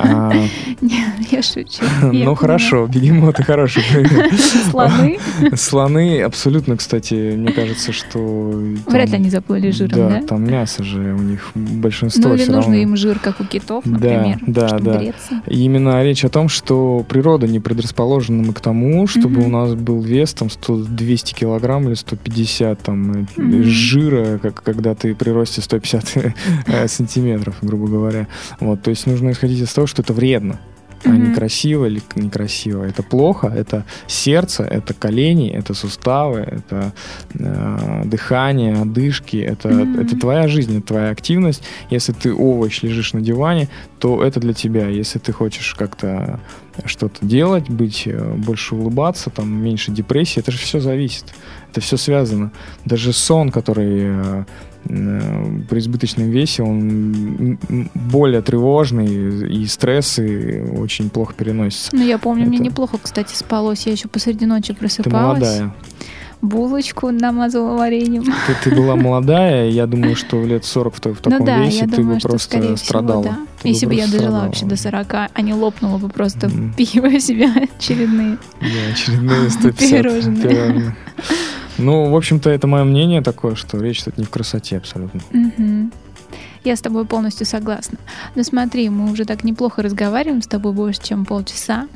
а, 0.00 0.32
Нет, 0.80 1.08
я 1.30 1.42
шучу. 1.42 1.84
Я 2.12 2.24
ну 2.24 2.34
хорошо, 2.34 2.86
бегемоты 2.86 3.42
хороший 3.42 3.82
пример. 3.92 4.30
Слоны. 4.70 5.18
Слоны 5.56 6.22
абсолютно, 6.22 6.76
кстати, 6.76 7.34
мне 7.36 7.52
кажется, 7.52 7.92
что... 7.92 8.52
там- 8.86 8.94
Вряд 8.94 9.10
ли 9.10 9.16
они 9.16 9.30
заплыли 9.30 9.70
жиром, 9.70 9.96
да? 10.10 10.22
там 10.22 10.44
мясо 10.44 10.82
же 10.82 11.14
у 11.14 11.18
них 11.22 11.50
большинство 11.54 12.30
Ну 12.30 12.34
или 12.36 12.50
нужно 12.50 12.74
им 12.74 12.96
жир, 12.96 13.18
как 13.18 13.40
у 13.40 13.44
китов, 13.44 13.82
Да, 13.84 13.90
например, 13.92 14.38
да, 14.46 14.68
чтобы 14.68 14.84
да. 14.84 14.98
греться. 14.98 15.42
Именно 15.46 16.02
речь 16.02 16.24
о 16.24 16.28
том, 16.28 16.48
что 16.48 17.04
природа 17.08 17.46
не 17.46 17.60
предрасположена 17.60 18.52
к 18.52 18.60
тому, 18.60 19.06
чтобы 19.06 19.44
у 19.44 19.48
нас 19.48 19.74
был 19.74 20.00
вес 20.00 20.32
там 20.34 20.48
100, 20.50 20.84
200 20.84 21.34
килограмм 21.34 21.86
или 21.88 21.94
150 21.94 22.61
там 22.74 23.12
э, 23.12 23.26
Мгм. 23.36 23.62
жира, 23.64 24.38
как 24.38 24.62
когда 24.62 24.94
ты 24.94 25.14
при 25.14 25.30
росте 25.30 25.60
150 25.60 26.34
э, 26.66 26.88
сантиметров, 26.88 27.56
грубо 27.62 27.86
говоря. 27.88 28.26
Вот, 28.60 28.82
то 28.82 28.90
есть 28.90 29.06
нужно 29.06 29.30
исходить 29.30 29.60
из 29.60 29.72
того, 29.72 29.86
что 29.86 30.02
это 30.02 30.12
вредно. 30.12 30.60
А 31.04 31.08
Мгм. 31.08 31.30
некрасиво 31.30 31.86
или 31.86 32.00
некрасиво. 32.14 32.84
Это 32.84 33.02
плохо, 33.02 33.48
это 33.48 33.84
сердце, 34.06 34.62
это 34.62 34.94
колени, 34.94 35.50
это 35.50 35.74
суставы, 35.74 36.38
это 36.40 36.92
э, 37.34 38.02
дыхание, 38.04 38.74
одышки. 38.82 39.36
Это, 39.36 39.68
Мгм. 39.68 40.00
это 40.00 40.16
твоя 40.18 40.48
жизнь, 40.48 40.78
это 40.78 40.86
твоя 40.86 41.10
активность. 41.10 41.62
Если 41.90 42.12
ты 42.12 42.32
овощ, 42.32 42.82
лежишь 42.82 43.14
на 43.14 43.20
диване, 43.20 43.68
то 43.98 44.22
это 44.22 44.40
для 44.40 44.52
тебя. 44.52 44.88
Если 44.88 45.18
ты 45.18 45.32
хочешь 45.32 45.74
как-то 45.74 46.38
что-то 46.84 47.24
делать, 47.26 47.68
быть, 47.68 48.02
э, 48.06 48.34
больше 48.36 48.74
улыбаться, 48.74 49.30
там, 49.30 49.52
меньше 49.52 49.90
депрессии, 49.90 50.40
это 50.40 50.52
же 50.52 50.58
все 50.58 50.80
зависит. 50.80 51.24
Это 51.70 51.80
все 51.80 51.96
связано. 51.96 52.52
Даже 52.84 53.12
сон, 53.12 53.50
который 53.50 54.00
э, 54.02 54.44
при 54.84 55.78
избыточном 55.78 56.30
весе, 56.30 56.62
он 56.62 57.58
более 57.94 58.42
тревожный, 58.42 59.46
и 59.48 59.66
стрессы 59.66 60.64
очень 60.76 61.08
плохо 61.10 61.34
переносятся. 61.36 61.90
Ну, 61.94 62.04
я 62.04 62.18
помню, 62.18 62.46
мне 62.46 62.56
Это- 62.58 62.66
неплохо, 62.66 62.98
кстати, 63.02 63.34
спалось. 63.34 63.86
Я 63.86 63.92
еще 63.92 64.08
посреди 64.08 64.46
ночи 64.46 64.72
Ты 64.72 64.78
просыпалась. 64.78 65.40
молодая. 65.40 65.74
Булочку 66.40 67.12
намазала 67.12 67.76
вареньем. 67.76 68.24
Ты, 68.24 68.56
ты 68.70 68.74
была 68.74 68.96
молодая, 68.96 69.68
я 69.70 69.86
думаю, 69.86 70.16
что 70.16 70.38
в 70.38 70.46
лет 70.46 70.64
40 70.64 70.94
в, 70.94 70.98
в 70.98 71.00
таком 71.18 71.38
ну 71.38 71.44
да, 71.46 71.58
весе 71.64 71.78
я 71.78 71.84
ты 71.86 71.96
думаю, 71.98 72.16
бы 72.16 72.20
просто 72.20 72.38
скорее 72.50 72.76
страдала. 72.76 73.22
всего, 73.22 73.34
да. 73.36 73.46
Ты 73.62 73.68
Если 73.68 73.86
бы 73.86 73.94
я 73.94 74.06
дожила 74.06 74.18
страдала. 74.22 74.44
вообще 74.46 74.66
до 74.66 74.76
40, 74.76 75.14
а 75.32 75.40
не 75.42 75.54
лопнула 75.54 75.98
бы 75.98 76.08
просто 76.08 76.48
Мгм. 76.48 76.74
пиво 76.76 77.20
себя 77.20 77.48
очередные. 77.78 78.38
Да, 78.60 78.66
очередные 78.92 79.50
150 79.50 79.88
Пирожные. 80.02 80.42
пирожные. 80.42 80.96
Ну, 81.78 82.10
в 82.10 82.16
общем-то, 82.16 82.50
это 82.50 82.66
мое 82.66 82.84
мнение 82.84 83.22
такое, 83.22 83.54
что 83.54 83.78
речь 83.78 84.02
тут 84.02 84.18
не 84.18 84.24
в 84.24 84.30
красоте 84.30 84.76
абсолютно. 84.76 85.20
Мгм. 85.30 85.92
Я 86.64 86.76
с 86.76 86.80
тобой 86.80 87.04
полностью 87.04 87.44
согласна. 87.44 87.98
Но 88.36 88.44
смотри, 88.44 88.88
мы 88.88 89.10
уже 89.10 89.24
так 89.24 89.42
неплохо 89.42 89.82
разговариваем 89.82 90.42
с 90.42 90.46
тобой 90.46 90.72
больше, 90.72 91.02
чем 91.02 91.24
полчаса. 91.24 91.88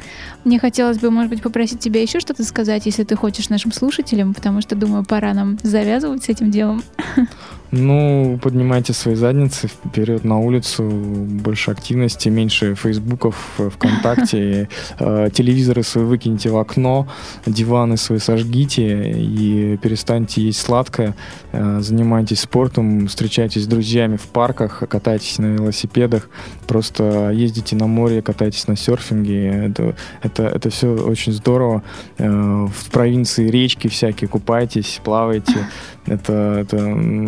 Мне 0.45 0.59
хотелось 0.59 0.99
бы, 0.99 1.11
может 1.11 1.31
быть, 1.31 1.43
попросить 1.43 1.79
тебя 1.79 2.03
еще 2.03 2.19
что-то 2.19 2.43
сказать, 2.43 2.85
если 2.85 3.05
ты 3.05 3.15
хочешь 3.15 3.49
нашим 3.49 3.71
слушателям, 3.71 4.35
потому 4.35 4.61
что, 4.61 4.75
думаю, 4.75 5.05
пора 5.05 5.35
нам 5.35 5.59
завязывать 5.63 6.25
с 6.25 6.29
этим 6.29 6.51
делом. 6.51 6.83
Ну, 7.79 8.39
поднимайте 8.43 8.95
свои 8.95 9.17
задницы 9.17 9.69
вперед 9.69 10.25
на 10.25 10.39
улицу, 10.39 10.83
больше 10.85 11.71
активности, 11.71 12.31
меньше 12.31 12.75
фейсбуков, 12.75 13.37
э, 13.59 13.69
ВКонтакте, 13.69 14.69
э, 14.99 15.29
телевизоры 15.33 15.83
свои 15.83 16.05
выкиньте 16.05 16.49
в 16.49 16.57
окно, 16.57 17.07
диваны 17.45 17.99
свои 17.99 18.19
сожгите 18.19 19.13
и 19.13 19.77
перестаньте 19.77 20.41
есть 20.41 20.61
сладкое, 20.61 21.15
э, 21.53 21.81
занимайтесь 21.81 22.41
спортом, 22.41 23.09
встречайтесь 23.09 23.65
с 23.65 23.67
друзьями 23.67 24.17
в 24.17 24.27
парках, 24.29 24.83
катайтесь 24.89 25.39
на 25.39 25.47
велосипедах, 25.47 26.31
просто 26.67 27.31
ездите 27.31 27.77
на 27.77 27.87
море, 27.87 28.23
катайтесь 28.23 28.69
на 28.69 28.77
серфинге, 28.77 29.49
это, 29.67 29.97
это, 30.23 30.45
это 30.45 30.71
все 30.71 30.95
очень 30.95 31.33
здорово. 31.33 31.83
В 32.19 32.91
провинции 32.91 33.49
речки 33.49 33.89
всякие, 33.89 34.29
купайтесь, 34.29 35.01
плавайте, 35.05 35.67
это, 36.07 36.33
это, 36.61 36.77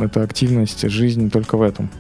это 0.05 0.23
активность, 0.43 0.89
жизнь 0.89 1.31
только 1.31 1.57
в 1.57 1.63
этом. 1.63 1.91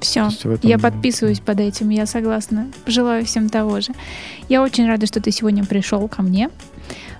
Все. 0.00 0.28
В 0.30 0.46
этом- 0.46 0.68
Я 0.68 0.78
подписываюсь 0.78 1.40
под 1.40 1.60
этим, 1.60 1.90
я 1.90 2.06
согласна. 2.06 2.66
Желаю 2.86 3.24
всем 3.24 3.48
того 3.48 3.80
же. 3.80 3.92
Я 4.48 4.62
очень 4.62 4.86
рада, 4.86 5.06
что 5.06 5.20
ты 5.20 5.30
сегодня 5.30 5.64
пришел 5.64 6.06
ко 6.08 6.22
мне, 6.22 6.48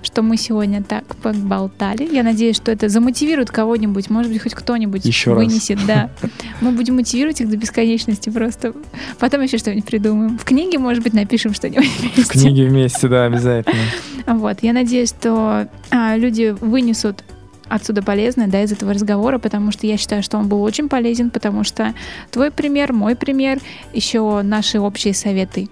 что 0.02 0.22
мы 0.22 0.36
сегодня 0.38 0.82
так 0.82 1.04
поболтали. 1.16 2.08
Я 2.10 2.22
надеюсь, 2.22 2.56
что 2.56 2.72
это 2.72 2.88
замотивирует 2.88 3.50
кого-нибудь, 3.50 4.08
может 4.10 4.32
быть, 4.32 4.42
хоть 4.42 4.54
кто-нибудь 4.54 5.04
Еще 5.04 5.32
раз. 5.34 5.38
вынесет, 5.46 5.78
да. 5.86 6.08
Мы 6.62 6.72
будем 6.72 6.96
мотивировать 6.96 7.40
их 7.42 7.50
до 7.50 7.56
бесконечности 7.58 8.30
просто. 8.30 8.72
Потом 9.18 9.42
еще 9.42 9.58
что-нибудь 9.58 9.84
придумаем. 9.84 10.38
В 10.38 10.44
книге, 10.44 10.78
может 10.78 11.02
быть, 11.04 11.12
напишем 11.12 11.52
что-нибудь 11.54 11.86
В 11.86 12.14
вместе. 12.14 12.32
книге 12.32 12.66
вместе, 12.66 13.08
да, 13.08 13.24
обязательно. 13.26 13.76
Вот. 14.26 14.58
Я 14.62 14.72
надеюсь, 14.74 15.08
что 15.10 15.68
а, 15.90 16.16
люди 16.16 16.54
вынесут 16.60 17.24
отсюда 17.70 18.02
полезное, 18.02 18.46
да, 18.48 18.62
из 18.62 18.72
этого 18.72 18.92
разговора, 18.92 19.38
потому 19.38 19.72
что 19.72 19.86
я 19.86 19.96
считаю, 19.96 20.22
что 20.22 20.36
он 20.38 20.48
был 20.48 20.62
очень 20.62 20.88
полезен, 20.88 21.30
потому 21.30 21.64
что 21.64 21.94
твой 22.30 22.50
пример, 22.50 22.92
мой 22.92 23.16
пример, 23.16 23.60
еще 23.94 24.42
наши 24.42 24.78
общие 24.80 25.14
советы. 25.14 25.68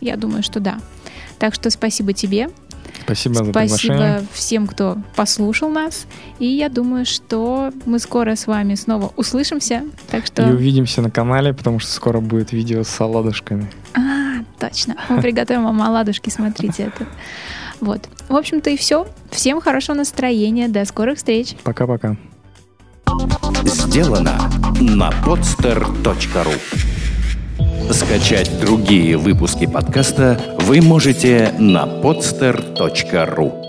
Я 0.00 0.16
думаю, 0.16 0.42
что 0.42 0.58
да. 0.60 0.78
Так 1.38 1.54
что 1.54 1.70
спасибо 1.70 2.12
тебе, 2.12 2.48
Спасибо 3.04 3.36
за 3.36 3.50
спасибо 3.50 3.78
приглашение. 3.94 4.26
всем, 4.32 4.66
кто 4.66 4.98
послушал 5.16 5.70
нас, 5.70 6.06
и 6.38 6.46
я 6.46 6.68
думаю, 6.68 7.04
что 7.06 7.72
мы 7.86 7.98
скоро 7.98 8.36
с 8.36 8.46
вами 8.46 8.74
снова 8.74 9.12
услышимся. 9.16 9.82
Так 10.10 10.24
И 10.24 10.26
что, 10.26 10.46
увидимся 10.48 11.00
на 11.02 11.10
канале, 11.10 11.52
потому 11.54 11.78
что 11.80 11.90
скоро 11.90 12.20
будет 12.20 12.52
видео 12.52 12.82
с 12.84 13.00
оладушками. 13.00 13.68
а, 13.94 14.44
точно, 14.58 14.96
мы 15.08 15.20
приготовим 15.22 15.64
вам 15.64 15.82
оладушки, 15.82 16.30
смотрите 16.30 16.84
это. 16.94 17.06
Вот. 17.82 18.08
В 18.28 18.36
общем-то 18.36 18.70
и 18.70 18.76
все. 18.76 19.08
Всем 19.32 19.60
хорошего 19.60 19.96
настроения. 19.96 20.68
До 20.68 20.84
скорых 20.84 21.18
встреч. 21.18 21.56
Пока-пока. 21.64 22.16
Сделано 23.64 24.38
на 24.80 25.10
podster.ru 25.26 26.54
Скачать 27.92 28.60
другие 28.60 29.16
выпуски 29.16 29.66
подкаста 29.66 30.40
вы 30.60 30.80
можете 30.80 31.52
на 31.58 31.84
podster.ru 31.84 33.61